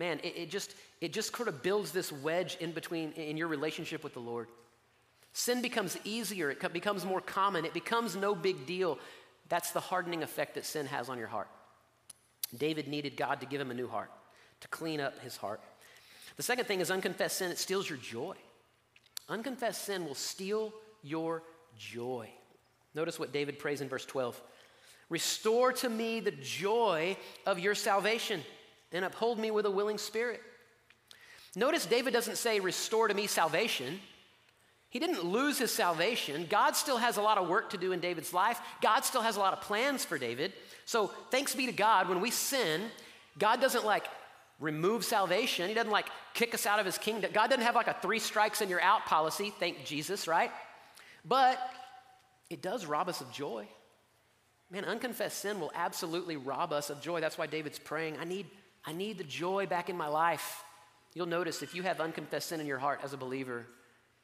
man, 0.00 0.18
it, 0.24 0.34
it 0.36 0.50
just 0.50 0.74
it 1.00 1.12
just 1.12 1.36
sort 1.36 1.48
of 1.48 1.62
builds 1.62 1.92
this 1.92 2.10
wedge 2.10 2.56
in 2.58 2.72
between 2.72 3.12
in 3.12 3.36
your 3.36 3.46
relationship 3.46 4.02
with 4.02 4.14
the 4.14 4.20
Lord. 4.20 4.48
Sin 5.32 5.62
becomes 5.62 5.96
easier, 6.02 6.50
it 6.50 6.72
becomes 6.72 7.04
more 7.04 7.20
common, 7.20 7.64
it 7.64 7.74
becomes 7.74 8.16
no 8.16 8.34
big 8.34 8.66
deal. 8.66 8.98
That's 9.48 9.70
the 9.70 9.80
hardening 9.80 10.24
effect 10.24 10.54
that 10.54 10.64
sin 10.64 10.86
has 10.86 11.08
on 11.08 11.18
your 11.18 11.28
heart. 11.28 11.48
David 12.56 12.88
needed 12.88 13.16
God 13.16 13.40
to 13.40 13.46
give 13.46 13.60
him 13.60 13.70
a 13.70 13.74
new 13.74 13.86
heart, 13.86 14.10
to 14.60 14.68
clean 14.68 15.00
up 15.00 15.20
his 15.20 15.36
heart. 15.36 15.60
The 16.36 16.42
second 16.42 16.64
thing 16.64 16.80
is 16.80 16.90
unconfessed 16.90 17.36
sin, 17.36 17.52
it 17.52 17.58
steals 17.58 17.88
your 17.88 17.98
joy. 17.98 18.34
Unconfessed 19.28 19.84
sin 19.84 20.04
will 20.04 20.16
steal 20.16 20.72
your 21.02 21.42
joy. 21.78 22.28
Notice 22.94 23.18
what 23.18 23.32
David 23.32 23.58
prays 23.58 23.80
in 23.80 23.88
verse 23.88 24.06
12 24.06 24.40
Restore 25.10 25.72
to 25.74 25.88
me 25.88 26.20
the 26.20 26.30
joy 26.30 27.16
of 27.44 27.58
your 27.58 27.74
salvation 27.74 28.42
and 28.92 29.04
uphold 29.04 29.38
me 29.38 29.50
with 29.50 29.66
a 29.66 29.70
willing 29.70 29.98
spirit. 29.98 30.42
Notice 31.56 31.86
David 31.86 32.12
doesn't 32.12 32.36
say, 32.36 32.60
Restore 32.60 33.08
to 33.08 33.14
me 33.14 33.26
salvation. 33.26 34.00
He 34.88 34.98
didn't 34.98 35.24
lose 35.24 35.58
his 35.58 35.70
salvation. 35.70 36.46
God 36.50 36.74
still 36.74 36.96
has 36.96 37.16
a 37.16 37.22
lot 37.22 37.38
of 37.38 37.48
work 37.48 37.70
to 37.70 37.78
do 37.78 37.92
in 37.92 38.00
David's 38.00 38.34
life. 38.34 38.60
God 38.82 39.04
still 39.04 39.22
has 39.22 39.36
a 39.36 39.40
lot 39.40 39.52
of 39.52 39.60
plans 39.60 40.04
for 40.04 40.18
David. 40.18 40.52
So, 40.84 41.12
thanks 41.30 41.54
be 41.54 41.66
to 41.66 41.72
God, 41.72 42.08
when 42.08 42.20
we 42.20 42.32
sin, 42.32 42.82
God 43.38 43.60
doesn't 43.60 43.84
like 43.84 44.06
remove 44.58 45.04
salvation. 45.04 45.68
He 45.68 45.74
doesn't 45.74 45.92
like 45.92 46.06
kick 46.34 46.54
us 46.54 46.66
out 46.66 46.80
of 46.80 46.86
his 46.86 46.98
kingdom. 46.98 47.30
God 47.32 47.48
doesn't 47.48 47.64
have 47.64 47.76
like 47.76 47.86
a 47.86 47.96
three 48.02 48.18
strikes 48.18 48.60
and 48.60 48.70
you're 48.70 48.80
out 48.80 49.06
policy. 49.06 49.52
Thank 49.58 49.84
Jesus, 49.84 50.26
right? 50.26 50.50
But 51.24 51.58
it 52.50 52.62
does 52.62 52.86
rob 52.86 53.08
us 53.08 53.20
of 53.20 53.32
joy. 53.32 53.66
Man, 54.70 54.84
unconfessed 54.84 55.38
sin 55.38 55.58
will 55.58 55.72
absolutely 55.74 56.36
rob 56.36 56.72
us 56.72 56.90
of 56.90 57.00
joy. 57.00 57.20
That's 57.20 57.38
why 57.38 57.46
David's 57.46 57.78
praying, 57.78 58.18
I 58.20 58.24
need, 58.24 58.46
I 58.84 58.92
need 58.92 59.18
the 59.18 59.24
joy 59.24 59.66
back 59.66 59.90
in 59.90 59.96
my 59.96 60.08
life. 60.08 60.64
You'll 61.14 61.26
notice 61.26 61.62
if 61.62 61.74
you 61.74 61.82
have 61.82 62.00
unconfessed 62.00 62.48
sin 62.48 62.60
in 62.60 62.66
your 62.66 62.78
heart 62.78 63.00
as 63.02 63.12
a 63.12 63.16
believer, 63.16 63.66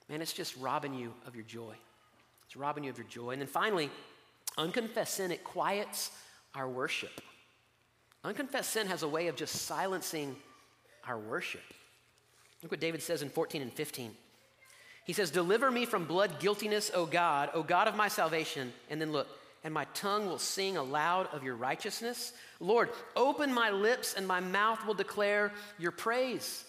man, 0.08 0.22
it's 0.22 0.32
just 0.32 0.56
robbing 0.56 0.94
you 0.94 1.12
of 1.26 1.34
your 1.34 1.44
joy. 1.44 1.74
It's 2.46 2.56
robbing 2.56 2.84
you 2.84 2.90
of 2.90 2.98
your 2.98 3.06
joy. 3.06 3.30
And 3.30 3.40
then 3.40 3.48
finally, 3.48 3.90
unconfessed 4.56 5.14
sin, 5.14 5.30
it 5.30 5.44
quiets 5.44 6.10
our 6.54 6.68
worship. 6.68 7.20
Unconfessed 8.24 8.70
sin 8.70 8.86
has 8.86 9.02
a 9.02 9.08
way 9.08 9.26
of 9.28 9.36
just 9.36 9.54
silencing 9.54 10.36
our 11.06 11.18
worship. 11.18 11.62
Look 12.62 12.70
what 12.72 12.80
David 12.80 13.02
says 13.02 13.22
in 13.22 13.28
14 13.28 13.62
and 13.62 13.72
15. 13.72 14.12
He 15.04 15.12
says, 15.12 15.30
Deliver 15.30 15.70
me 15.70 15.86
from 15.86 16.04
blood 16.04 16.40
guiltiness, 16.40 16.90
O 16.94 17.06
God, 17.06 17.50
O 17.54 17.62
God 17.62 17.86
of 17.86 17.94
my 17.94 18.08
salvation. 18.08 18.72
And 18.90 19.00
then 19.00 19.12
look, 19.12 19.28
and 19.64 19.74
my 19.74 19.84
tongue 19.94 20.26
will 20.26 20.38
sing 20.38 20.76
aloud 20.76 21.28
of 21.32 21.42
your 21.42 21.56
righteousness. 21.56 22.32
Lord, 22.60 22.90
open 23.14 23.52
my 23.52 23.70
lips, 23.70 24.14
and 24.14 24.26
my 24.26 24.40
mouth 24.40 24.86
will 24.86 24.94
declare 24.94 25.52
your 25.78 25.92
praise. 25.92 26.64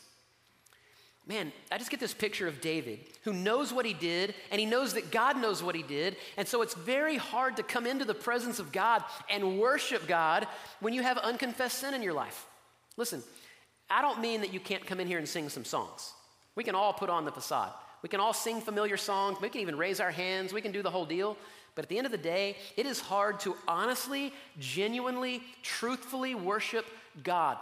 Man, 1.28 1.52
I 1.69 1.78
just 1.78 1.91
get 1.91 2.00
this 2.00 2.13
picture 2.13 2.47
of 2.47 2.62
David 2.62 3.00
who 3.23 3.34
knows 3.34 3.73
what 3.73 3.86
he 3.86 3.93
did, 3.93 4.34
and 4.50 4.60
he 4.62 4.65
knows 4.65 4.93
that 4.93 5.12
God 5.12 5.38
knows 5.38 5.62
what 5.62 5.76
he 5.76 5.84
did. 5.84 6.15
And 6.38 6.47
so 6.47 6.62
it's 6.62 6.73
very 6.73 7.17
hard 7.17 7.58
to 7.58 7.63
come 7.63 7.86
into 7.86 8.06
the 8.06 8.13
presence 8.13 8.60
of 8.60 8.71
God 8.71 9.04
and 9.30 9.60
worship 9.60 10.08
God 10.08 10.47
when 10.80 10.93
you 10.93 11.04
have 11.04 11.17
unconfessed 11.17 11.80
sin 11.80 11.93
in 11.93 12.02
your 12.02 12.13
life. 12.13 12.47
Listen, 12.95 13.21
I 13.89 14.02
don't 14.02 14.21
mean 14.21 14.39
that 14.39 14.54
you 14.54 14.62
can't 14.62 14.86
come 14.86 15.02
in 15.02 15.08
here 15.08 15.17
and 15.17 15.28
sing 15.28 15.50
some 15.50 15.65
songs. 15.65 16.13
We 16.56 16.63
can 16.63 16.76
all 16.76 16.93
put 16.93 17.10
on 17.10 17.26
the 17.26 17.32
facade. 17.32 17.73
We 18.02 18.10
can 18.10 18.21
all 18.21 18.34
sing 18.34 18.62
familiar 18.62 18.95
songs. 18.95 19.38
We 19.41 19.50
can 19.50 19.62
even 19.62 19.78
raise 19.78 20.00
our 20.00 20.12
hands. 20.12 20.54
We 20.54 20.62
can 20.62 20.71
do 20.71 20.82
the 20.82 20.91
whole 20.91 21.06
deal. 21.06 21.36
But 21.77 21.85
at 21.85 21.89
the 21.89 21.99
end 21.99 22.07
of 22.07 22.11
the 22.11 22.17
day, 22.17 22.57
it 22.75 22.87
is 22.87 22.99
hard 22.99 23.39
to 23.41 23.55
honestly, 23.67 24.33
genuinely, 24.57 25.43
truthfully 25.61 26.33
worship 26.33 26.87
God 27.23 27.59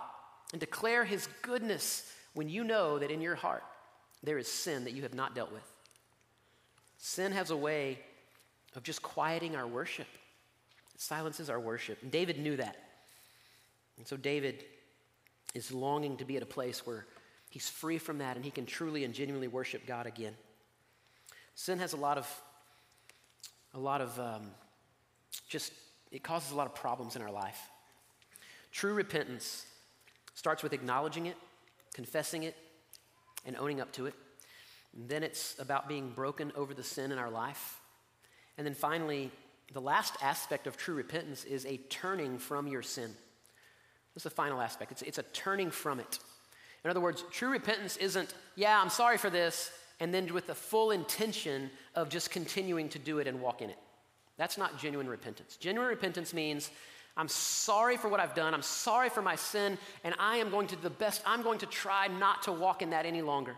and 0.54 0.60
declare 0.62 1.04
his 1.04 1.28
goodness 1.41 2.10
when 2.34 2.47
you 2.47 2.63
know 2.63 2.97
that 2.97 3.12
in 3.12 3.19
your 3.19 3.36
heart 3.36 3.65
there 4.23 4.38
is 4.38 4.47
sin 4.47 4.86
that 4.86 4.93
you 4.93 5.01
have 5.01 5.13
not 5.13 5.36
dealt 5.36 5.51
with. 5.51 5.69
Sin 6.97 7.34
has 7.34 7.51
a 7.51 7.58
way 7.58 7.99
of 8.73 8.84
just 8.84 9.01
quieting 9.01 9.54
our 9.54 9.67
worship. 9.67 10.08
It 10.93 11.01
silences 11.01 11.49
our 11.49 11.60
worship. 11.60 12.01
And 12.01 12.10
David 12.10 12.39
knew 12.39 12.56
that. 12.56 12.78
And 13.97 14.08
so 14.08 14.15
David 14.15 14.63
is 15.54 15.73
longing 15.73 16.15
to 16.15 16.23
be 16.23 16.38
at 16.38 16.41
a 16.41 16.45
place 16.45 16.88
where 16.88 17.06
he's 17.49 17.67
free 17.67 17.97
from 17.97 18.19
that 18.19 18.38
and 18.38 18.45
he 18.45 18.51
can 18.51 18.65
truly 18.65 19.04
and 19.04 19.13
genuinely 19.13 19.49
worship 19.49 19.86
God 19.86 20.06
again. 20.06 20.36
Sin 21.54 21.80
has 21.80 21.91
a 21.91 21.97
lot 21.97 22.17
of, 22.17 22.41
a 23.76 23.80
lot 23.80 24.02
of 24.02 24.20
um, 24.20 24.52
just, 25.48 25.72
it 26.12 26.24
causes 26.24 26.52
a 26.52 26.56
lot 26.56 26.66
of 26.66 26.74
problems 26.74 27.16
in 27.16 27.22
our 27.22 27.32
life. 27.32 27.70
True 28.72 28.94
repentance 28.94 29.66
starts 30.34 30.64
with 30.64 30.74
acknowledging 30.74 31.28
it 31.28 31.38
confessing 31.96 32.44
it 32.44 32.56
and 33.46 33.56
owning 33.56 33.80
up 33.80 33.92
to 33.94 34.06
it. 34.06 34.14
And 34.94 35.08
then 35.08 35.24
it's 35.24 35.58
about 35.60 35.88
being 35.88 36.10
broken 36.10 36.52
over 36.56 36.74
the 36.74 36.84
sin 36.84 37.12
in 37.14 37.18
our 37.18 37.32
life. 37.32 37.80
And 38.58 38.68
then 38.68 38.74
finally, 38.74 39.32
the 39.74 39.80
last 39.80 40.16
aspect 40.22 40.68
of 40.68 40.76
true 40.76 40.94
repentance 40.94 41.46
is 41.46 41.66
a 41.66 41.78
turning 41.78 42.38
from 42.38 42.68
your 42.68 42.82
sin. 42.82 43.12
That's 44.14 44.26
the 44.26 44.30
final 44.30 44.62
aspect. 44.62 44.92
It's, 44.92 45.02
it's 45.04 45.18
a 45.18 45.24
turning 45.24 45.72
from 45.72 46.02
it. 46.02 46.20
In 46.84 46.90
other 46.90 47.00
words, 47.00 47.24
true 47.32 47.50
repentance 47.50 47.96
isn't, 47.98 48.34
yeah, 48.56 48.80
I'm 48.80 48.90
sorry 48.90 49.18
for 49.18 49.30
this, 49.30 49.72
and 50.00 50.14
then 50.14 50.34
with 50.34 50.48
the 50.48 50.56
full 50.56 50.92
intention 50.92 51.70
of 51.96 52.10
just 52.10 52.32
continuing 52.32 52.90
to 52.90 53.00
do 53.00 53.20
it 53.20 53.28
and 53.28 53.42
walk 53.42 53.62
in 53.62 53.70
it. 53.70 53.78
That's 54.38 54.58
not 54.58 54.78
genuine 54.78 55.08
repentance. 55.08 55.56
Genuine 55.58 55.90
repentance 55.90 56.34
means 56.34 56.70
I'm 57.18 57.30
sorry 57.30 57.96
for 57.96 58.10
what 58.10 58.20
I've 58.20 58.36
done. 58.36 58.54
I'm 58.54 58.62
sorry 58.62 59.10
for 59.10 59.22
my 59.22 59.36
sin, 59.36 59.78
and 60.04 60.14
I 60.20 60.38
am 60.38 60.50
going 60.50 60.68
to 60.68 60.76
do 60.76 60.82
the 60.82 60.90
best. 60.90 61.22
I'm 61.26 61.42
going 61.42 61.60
to 61.60 61.66
try 61.66 62.08
not 62.08 62.44
to 62.44 62.52
walk 62.52 62.82
in 62.82 62.90
that 62.90 63.06
any 63.06 63.22
longer. 63.22 63.56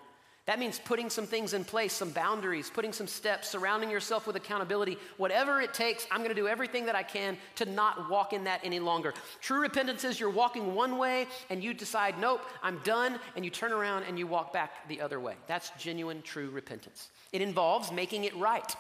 That 0.48 0.60
means 0.60 0.80
putting 0.80 1.10
some 1.10 1.26
things 1.26 1.54
in 1.54 1.66
place, 1.66 1.92
some 1.92 2.12
boundaries, 2.12 2.72
putting 2.74 2.94
some 2.94 3.06
steps, 3.06 3.50
surrounding 3.50 3.90
yourself 3.90 4.26
with 4.26 4.38
accountability. 4.38 4.98
Whatever 5.18 5.60
it 5.60 5.74
takes, 5.74 6.08
I'm 6.10 6.20
going 6.20 6.30
to 6.30 6.36
do 6.36 6.48
everything 6.48 6.86
that 6.86 6.96
I 6.96 7.04
can 7.04 7.38
to 7.56 7.66
not 7.66 8.10
walk 8.10 8.32
in 8.32 8.46
that 8.46 8.62
any 8.64 8.80
longer. 8.80 9.14
True 9.42 9.60
repentance 9.60 10.06
is 10.06 10.22
you're 10.22 10.30
walking 10.30 10.74
one 10.74 10.98
way 10.98 11.28
and 11.50 11.62
you 11.62 11.74
decide, 11.74 12.18
nope, 12.18 12.42
I'm 12.64 12.80
done, 12.86 13.20
and 13.36 13.44
you 13.44 13.52
turn 13.52 13.74
around 13.74 14.04
and 14.04 14.18
you 14.18 14.26
walk 14.26 14.54
back 14.54 14.88
the 14.88 15.02
other 15.02 15.20
way. 15.20 15.36
That's 15.48 15.70
genuine, 15.78 16.22
true 16.22 16.50
repentance. 16.50 17.10
It 17.34 17.42
involves 17.42 17.92
making 17.92 18.24
it 18.24 18.36
right. 18.38 18.74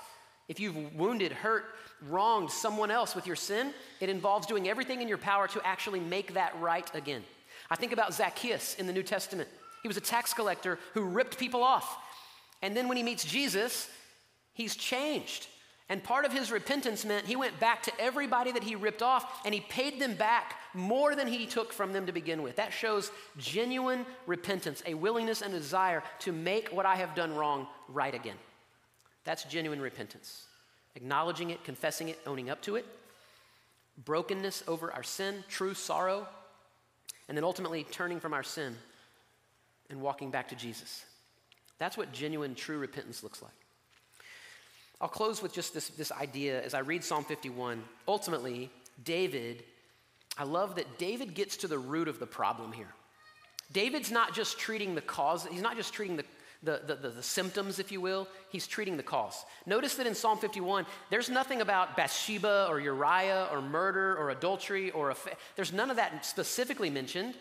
If 0.47 0.62
you've 0.62 0.95
wounded, 0.95 1.34
hurt, 1.34 1.65
wronged 2.08 2.49
someone 2.49 2.91
else 2.91 3.13
with 3.13 3.27
your 3.27 3.36
sin, 3.36 3.73
it 3.99 4.08
involves 4.08 4.47
doing 4.47 4.69
everything 4.69 5.01
in 5.01 5.10
your 5.10 5.17
power 5.17 5.49
to 5.49 5.62
actually 5.67 5.99
make 5.99 6.36
that 6.36 6.58
right 6.62 6.89
again. 6.95 7.25
I 7.69 7.75
think 7.75 7.91
about 7.91 8.13
Zacchaeus 8.13 8.75
in 8.75 8.88
the 8.88 8.93
New 8.93 9.03
Testament. 9.03 9.49
He 9.88 9.89
was 9.89 9.95
a 9.95 10.02
tax 10.02 10.34
collector 10.34 10.80
who 10.93 11.04
ripped 11.04 11.38
people 11.38 11.63
off. 11.63 11.97
And 12.62 12.76
then 12.76 12.89
when 12.89 12.97
he 12.97 13.04
meets 13.04 13.23
Jesus, 13.23 13.89
he's 14.52 14.76
changed. 14.76 15.47
And 15.88 16.04
part 16.04 16.26
of 16.26 16.34
his 16.34 16.52
repentance 16.52 17.06
meant 17.06 17.26
he 17.26 17.38
went 17.38 17.58
back 17.58 17.84
to 17.84 17.93
everybody 17.97 18.52
that 18.52 18.65
he 18.65 18.76
ripped 18.76 19.02
off 19.02 19.39
and 19.45 19.54
he 19.54 19.62
paid 19.62 19.97
them 19.97 20.15
back 20.15 20.56
more 20.73 21.15
than 21.15 21.26
he 21.26 21.45
took 21.45 21.71
from 21.71 21.93
them 21.93 22.06
to 22.06 22.12
begin 22.12 22.41
with. 22.41 22.58
That 22.58 22.73
shows 22.73 23.12
genuine 23.38 24.06
repentance, 24.26 24.84
a 24.86 24.93
willingness 24.93 25.41
and 25.41 25.54
desire 25.54 26.04
to 26.19 26.34
make 26.34 26.67
what 26.67 26.86
I 26.86 26.97
have 26.97 27.15
done 27.15 27.34
wrong 27.34 27.65
right 27.88 28.13
again. 28.13 28.36
That's 29.23 29.45
genuine 29.45 29.80
repentance 29.80 30.43
acknowledging 30.97 31.52
it, 31.52 31.63
confessing 31.63 32.10
it, 32.10 32.19
owning 32.26 32.50
up 32.50 32.60
to 32.63 32.76
it, 32.76 32.84
brokenness 34.04 34.63
over 34.67 34.91
our 34.91 35.04
sin, 35.04 35.43
true 35.47 35.76
sorrow, 35.76 36.28
and 37.30 37.38
then 37.38 37.43
ultimately 37.43 37.86
turning 37.91 38.19
from 38.19 38.34
our 38.34 38.41
sin 38.41 38.76
and 39.89 40.02
walking 40.02 40.32
back 40.32 40.50
to 40.50 40.56
Jesus. 40.56 41.06
That's 41.80 41.97
what 41.97 42.12
genuine, 42.12 42.56
true 42.56 42.78
repentance 42.78 43.23
looks 43.23 43.41
like. 43.41 43.52
I'll 45.00 45.08
close 45.08 45.41
with 45.41 45.54
just 45.54 45.73
this, 45.73 45.89
this 45.89 46.12
idea 46.12 46.63
as 46.63 46.73
I 46.73 46.80
read 46.80 47.04
Psalm 47.04 47.23
51. 47.23 47.84
Ultimately, 48.08 48.71
David, 49.04 49.63
I 50.38 50.43
love 50.43 50.76
that 50.76 50.97
David 50.97 51.36
gets 51.36 51.58
to 51.58 51.67
the 51.67 51.78
root 51.78 52.08
of 52.08 52.19
the 52.19 52.26
problem 52.26 52.71
here. 52.71 52.93
David's 53.71 54.12
not 54.12 54.34
just 54.34 54.58
treating 54.58 54.95
the 54.95 55.02
cause, 55.02 55.45
he's 55.45 55.62
not 55.62 55.76
just 55.76 55.93
treating 55.93 56.15
the, 56.15 56.26
the, 56.63 56.82
the, 56.88 56.95
the, 56.95 57.10
the, 57.10 57.23
symptoms, 57.23 57.80
if 57.80 57.91
you 57.91 58.02
will, 58.02 58.28
he's 58.50 58.65
treating 58.65 58.97
the 58.97 59.04
cause. 59.04 59.45
Notice 59.65 59.95
that 59.95 60.08
in 60.08 60.15
Psalm 60.15 60.38
51, 60.38 60.86
there's 61.10 61.30
nothing 61.30 61.62
about 61.62 61.95
Bathsheba 61.97 62.67
or 62.69 62.80
Uriah 62.80 63.50
or 63.52 63.62
murder 63.62 64.15
or 64.15 64.32
adultery 64.32 64.89
or 64.91 65.12
a 65.12 65.15
fa- 65.15 65.36
there's 65.56 65.73
none 65.73 65.91
of 65.91 65.97
that 65.97 66.26
specifically 66.26 66.89
mentioned. 66.89 67.36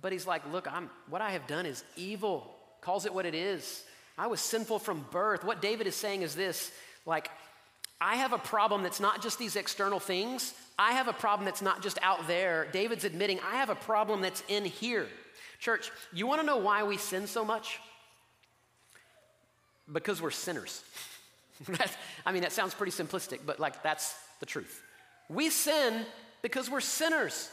But 0.00 0.12
he's 0.12 0.26
like, 0.26 0.42
look, 0.52 0.70
I'm, 0.70 0.90
what 1.08 1.20
I 1.20 1.30
have 1.30 1.46
done 1.46 1.66
is 1.66 1.82
evil. 1.96 2.54
Calls 2.80 3.06
it 3.06 3.12
what 3.12 3.26
it 3.26 3.34
is. 3.34 3.82
I 4.16 4.26
was 4.26 4.40
sinful 4.40 4.78
from 4.78 5.04
birth. 5.10 5.44
What 5.44 5.62
David 5.62 5.86
is 5.86 5.96
saying 5.96 6.22
is 6.22 6.34
this 6.34 6.70
like, 7.06 7.30
I 8.00 8.16
have 8.16 8.32
a 8.32 8.38
problem 8.38 8.82
that's 8.82 9.00
not 9.00 9.22
just 9.22 9.38
these 9.38 9.56
external 9.56 9.98
things. 9.98 10.54
I 10.78 10.92
have 10.92 11.08
a 11.08 11.12
problem 11.12 11.44
that's 11.44 11.62
not 11.62 11.82
just 11.82 11.98
out 12.02 12.28
there. 12.28 12.68
David's 12.72 13.04
admitting, 13.04 13.40
I 13.40 13.56
have 13.56 13.70
a 13.70 13.74
problem 13.74 14.20
that's 14.20 14.42
in 14.48 14.64
here. 14.64 15.08
Church, 15.58 15.90
you 16.12 16.26
want 16.26 16.40
to 16.40 16.46
know 16.46 16.58
why 16.58 16.84
we 16.84 16.96
sin 16.96 17.26
so 17.26 17.44
much? 17.44 17.80
Because 19.92 20.22
we're 20.22 20.30
sinners. 20.30 20.84
I 22.26 22.30
mean, 22.30 22.42
that 22.42 22.52
sounds 22.52 22.74
pretty 22.74 22.92
simplistic, 22.92 23.40
but 23.44 23.58
like 23.58 23.82
that's 23.82 24.14
the 24.38 24.46
truth. 24.46 24.80
We 25.28 25.50
sin 25.50 26.06
because 26.42 26.70
we're 26.70 26.80
sinners. 26.80 27.50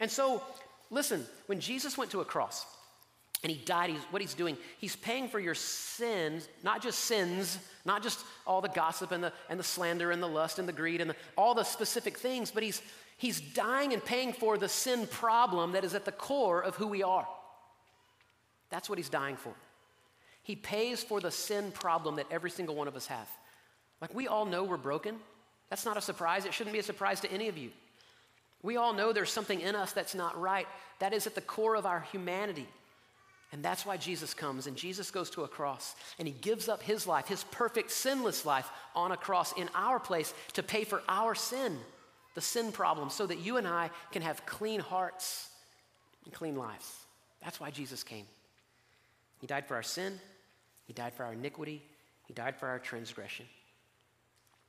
And 0.00 0.10
so, 0.10 0.42
listen, 0.90 1.24
when 1.46 1.60
Jesus 1.60 1.96
went 1.98 2.10
to 2.12 2.20
a 2.20 2.24
cross 2.24 2.66
and 3.42 3.50
he 3.52 3.58
died, 3.58 3.90
he's, 3.90 4.00
what 4.10 4.22
he's 4.22 4.34
doing, 4.34 4.56
he's 4.78 4.96
paying 4.96 5.28
for 5.28 5.38
your 5.38 5.54
sins, 5.54 6.48
not 6.62 6.82
just 6.82 7.00
sins, 7.00 7.58
not 7.84 8.02
just 8.02 8.20
all 8.46 8.60
the 8.60 8.68
gossip 8.68 9.12
and 9.12 9.22
the, 9.22 9.32
and 9.48 9.58
the 9.58 9.64
slander 9.64 10.10
and 10.10 10.22
the 10.22 10.28
lust 10.28 10.58
and 10.58 10.68
the 10.68 10.72
greed 10.72 11.00
and 11.00 11.10
the, 11.10 11.16
all 11.36 11.54
the 11.54 11.64
specific 11.64 12.18
things, 12.18 12.50
but 12.50 12.62
he's, 12.62 12.80
he's 13.16 13.40
dying 13.40 13.92
and 13.92 14.04
paying 14.04 14.32
for 14.32 14.56
the 14.56 14.68
sin 14.68 15.06
problem 15.06 15.72
that 15.72 15.84
is 15.84 15.94
at 15.94 16.04
the 16.04 16.12
core 16.12 16.62
of 16.62 16.74
who 16.76 16.86
we 16.86 17.02
are. 17.02 17.28
That's 18.70 18.88
what 18.88 18.98
he's 18.98 19.10
dying 19.10 19.36
for. 19.36 19.52
He 20.42 20.56
pays 20.56 21.02
for 21.02 21.20
the 21.20 21.30
sin 21.30 21.72
problem 21.72 22.16
that 22.16 22.26
every 22.30 22.50
single 22.50 22.74
one 22.74 22.88
of 22.88 22.96
us 22.96 23.06
have. 23.06 23.28
Like 24.00 24.14
we 24.14 24.28
all 24.28 24.44
know 24.44 24.64
we're 24.64 24.76
broken. 24.76 25.16
That's 25.70 25.86
not 25.86 25.96
a 25.96 26.00
surprise. 26.00 26.44
It 26.44 26.52
shouldn't 26.52 26.72
be 26.72 26.80
a 26.80 26.84
surprise 26.84 27.20
to 27.20 27.32
any 27.32 27.48
of 27.48 27.56
you. 27.56 27.70
We 28.64 28.78
all 28.78 28.94
know 28.94 29.12
there's 29.12 29.30
something 29.30 29.60
in 29.60 29.76
us 29.76 29.92
that's 29.92 30.14
not 30.14 30.40
right. 30.40 30.66
That 30.98 31.12
is 31.12 31.26
at 31.26 31.34
the 31.34 31.42
core 31.42 31.76
of 31.76 31.84
our 31.84 32.00
humanity. 32.00 32.66
And 33.52 33.62
that's 33.62 33.84
why 33.84 33.98
Jesus 33.98 34.32
comes 34.32 34.66
and 34.66 34.74
Jesus 34.74 35.10
goes 35.10 35.28
to 35.30 35.44
a 35.44 35.48
cross 35.48 35.94
and 36.18 36.26
he 36.26 36.32
gives 36.40 36.66
up 36.66 36.82
his 36.82 37.06
life, 37.06 37.28
his 37.28 37.44
perfect, 37.44 37.90
sinless 37.90 38.46
life 38.46 38.68
on 38.96 39.12
a 39.12 39.18
cross 39.18 39.52
in 39.52 39.68
our 39.74 40.00
place 40.00 40.32
to 40.54 40.62
pay 40.62 40.84
for 40.84 41.02
our 41.10 41.34
sin, 41.34 41.78
the 42.34 42.40
sin 42.40 42.72
problem, 42.72 43.10
so 43.10 43.26
that 43.26 43.38
you 43.38 43.58
and 43.58 43.68
I 43.68 43.90
can 44.12 44.22
have 44.22 44.46
clean 44.46 44.80
hearts 44.80 45.50
and 46.24 46.32
clean 46.32 46.56
lives. 46.56 46.90
That's 47.42 47.60
why 47.60 47.70
Jesus 47.70 48.02
came. 48.02 48.24
He 49.40 49.46
died 49.46 49.68
for 49.68 49.74
our 49.74 49.82
sin, 49.82 50.18
he 50.86 50.94
died 50.94 51.12
for 51.12 51.24
our 51.24 51.34
iniquity, 51.34 51.82
he 52.26 52.32
died 52.32 52.56
for 52.56 52.66
our 52.66 52.78
transgression. 52.78 53.44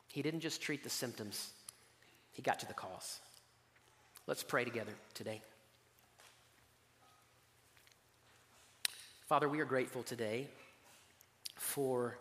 He 0.09 0.21
didn't 0.21 0.41
just 0.41 0.61
treat 0.61 0.83
the 0.83 0.89
symptoms, 0.89 1.51
he 2.33 2.41
got 2.41 2.59
to 2.59 2.67
the 2.67 2.73
cause. 2.73 3.21
Let's 4.27 4.41
pray 4.41 4.63
together 4.63 4.93
today. 5.13 5.39
Father, 9.29 9.47
we 9.47 9.59
are 9.59 9.65
grateful 9.65 10.01
today 10.01 10.47
for 11.57 12.17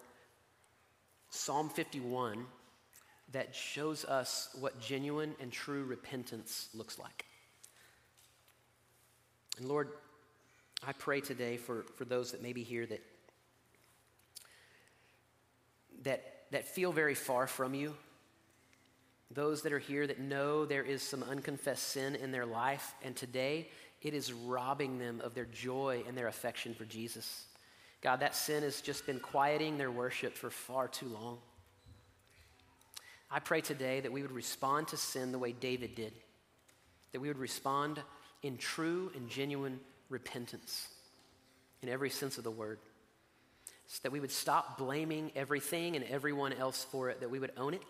Psalm 1.30 1.70
51 1.70 2.44
that 3.32 3.54
shows 3.54 4.04
us 4.04 4.50
what 4.60 4.78
genuine 4.82 5.34
and 5.40 5.50
true 5.50 5.84
repentance 5.84 6.68
looks 6.74 6.98
like. 6.98 7.24
And 9.56 9.66
Lord, 9.66 9.88
I 10.86 10.92
pray 10.92 11.22
today 11.22 11.56
for, 11.56 11.86
for 11.96 12.04
those 12.04 12.32
that 12.32 12.42
may 12.42 12.52
be 12.52 12.64
here 12.64 12.84
that, 12.84 13.00
that, 16.02 16.22
that 16.50 16.68
feel 16.68 16.92
very 16.92 17.14
far 17.14 17.46
from 17.46 17.72
you, 17.72 17.94
those 19.30 19.62
that 19.62 19.72
are 19.72 19.78
here 19.78 20.06
that 20.06 20.20
know 20.20 20.64
there 20.64 20.82
is 20.82 21.02
some 21.02 21.22
unconfessed 21.22 21.88
sin 21.88 22.14
in 22.14 22.30
their 22.30 22.46
life, 22.46 22.94
and 23.02 23.16
today 23.16 23.68
it 24.02 24.14
is 24.14 24.32
robbing 24.32 24.98
them 24.98 25.20
of 25.24 25.34
their 25.34 25.46
joy 25.46 26.02
and 26.06 26.16
their 26.16 26.28
affection 26.28 26.74
for 26.74 26.84
Jesus. 26.84 27.46
God, 28.02 28.20
that 28.20 28.34
sin 28.34 28.62
has 28.62 28.82
just 28.82 29.06
been 29.06 29.18
quieting 29.18 29.78
their 29.78 29.90
worship 29.90 30.34
for 30.34 30.50
far 30.50 30.88
too 30.88 31.06
long. 31.06 31.38
I 33.30 33.38
pray 33.40 33.62
today 33.62 34.00
that 34.00 34.12
we 34.12 34.22
would 34.22 34.30
respond 34.30 34.88
to 34.88 34.96
sin 34.96 35.32
the 35.32 35.38
way 35.38 35.52
David 35.52 35.94
did, 35.94 36.12
that 37.12 37.20
we 37.20 37.28
would 37.28 37.38
respond 37.38 37.98
in 38.42 38.58
true 38.58 39.10
and 39.16 39.28
genuine 39.28 39.80
repentance 40.10 40.88
in 41.82 41.88
every 41.88 42.10
sense 42.10 42.36
of 42.36 42.44
the 42.44 42.50
word. 42.50 42.78
So 43.86 44.00
that 44.02 44.12
we 44.12 44.20
would 44.20 44.30
stop 44.30 44.78
blaming 44.78 45.32
everything 45.34 45.96
and 45.96 46.04
everyone 46.04 46.52
else 46.52 46.84
for 46.84 47.08
it, 47.08 47.20
that 47.20 47.30
we 47.30 47.38
would 47.38 47.52
own 47.56 47.74
it, 47.74 47.82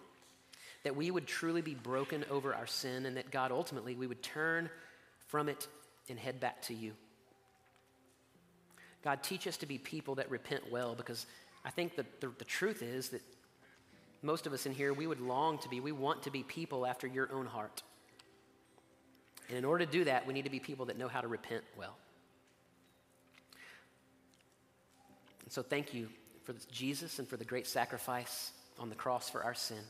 that 0.84 0.94
we 0.94 1.10
would 1.10 1.26
truly 1.26 1.62
be 1.62 1.74
broken 1.74 2.24
over 2.30 2.54
our 2.54 2.66
sin, 2.66 3.06
and 3.06 3.16
that 3.16 3.30
God 3.30 3.50
ultimately 3.50 3.94
we 3.94 4.06
would 4.06 4.22
turn 4.22 4.70
from 5.26 5.48
it 5.48 5.66
and 6.08 6.18
head 6.18 6.38
back 6.38 6.62
to 6.62 6.74
you. 6.74 6.92
God, 9.02 9.22
teach 9.22 9.46
us 9.46 9.56
to 9.58 9.66
be 9.66 9.78
people 9.78 10.14
that 10.14 10.30
repent 10.30 10.70
well 10.70 10.94
because 10.94 11.26
I 11.64 11.70
think 11.70 11.96
that 11.96 12.20
the, 12.20 12.30
the 12.38 12.44
truth 12.44 12.82
is 12.82 13.10
that 13.10 13.22
most 14.22 14.46
of 14.46 14.52
us 14.52 14.64
in 14.64 14.72
here, 14.72 14.92
we 14.94 15.06
would 15.06 15.20
long 15.20 15.58
to 15.58 15.68
be, 15.68 15.80
we 15.80 15.92
want 15.92 16.22
to 16.22 16.30
be 16.30 16.42
people 16.42 16.86
after 16.86 17.06
your 17.06 17.30
own 17.32 17.46
heart. 17.46 17.82
And 19.48 19.58
in 19.58 19.64
order 19.64 19.84
to 19.84 19.90
do 19.90 20.04
that, 20.04 20.26
we 20.26 20.32
need 20.32 20.44
to 20.44 20.50
be 20.50 20.60
people 20.60 20.86
that 20.86 20.98
know 20.98 21.08
how 21.08 21.20
to 21.20 21.28
repent 21.28 21.62
well. 21.76 21.96
And 25.44 25.52
so 25.52 25.62
thank 25.62 25.92
you 25.92 26.08
for 26.44 26.54
Jesus 26.72 27.18
and 27.18 27.28
for 27.28 27.36
the 27.36 27.44
great 27.44 27.66
sacrifice 27.66 28.52
on 28.78 28.88
the 28.88 28.94
cross 28.94 29.28
for 29.28 29.44
our 29.44 29.54
sin. 29.54 29.84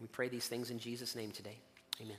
We 0.00 0.06
pray 0.06 0.28
these 0.28 0.46
things 0.48 0.70
in 0.70 0.78
Jesus' 0.78 1.14
name 1.14 1.30
today. 1.30 1.58
Amen. 2.00 2.16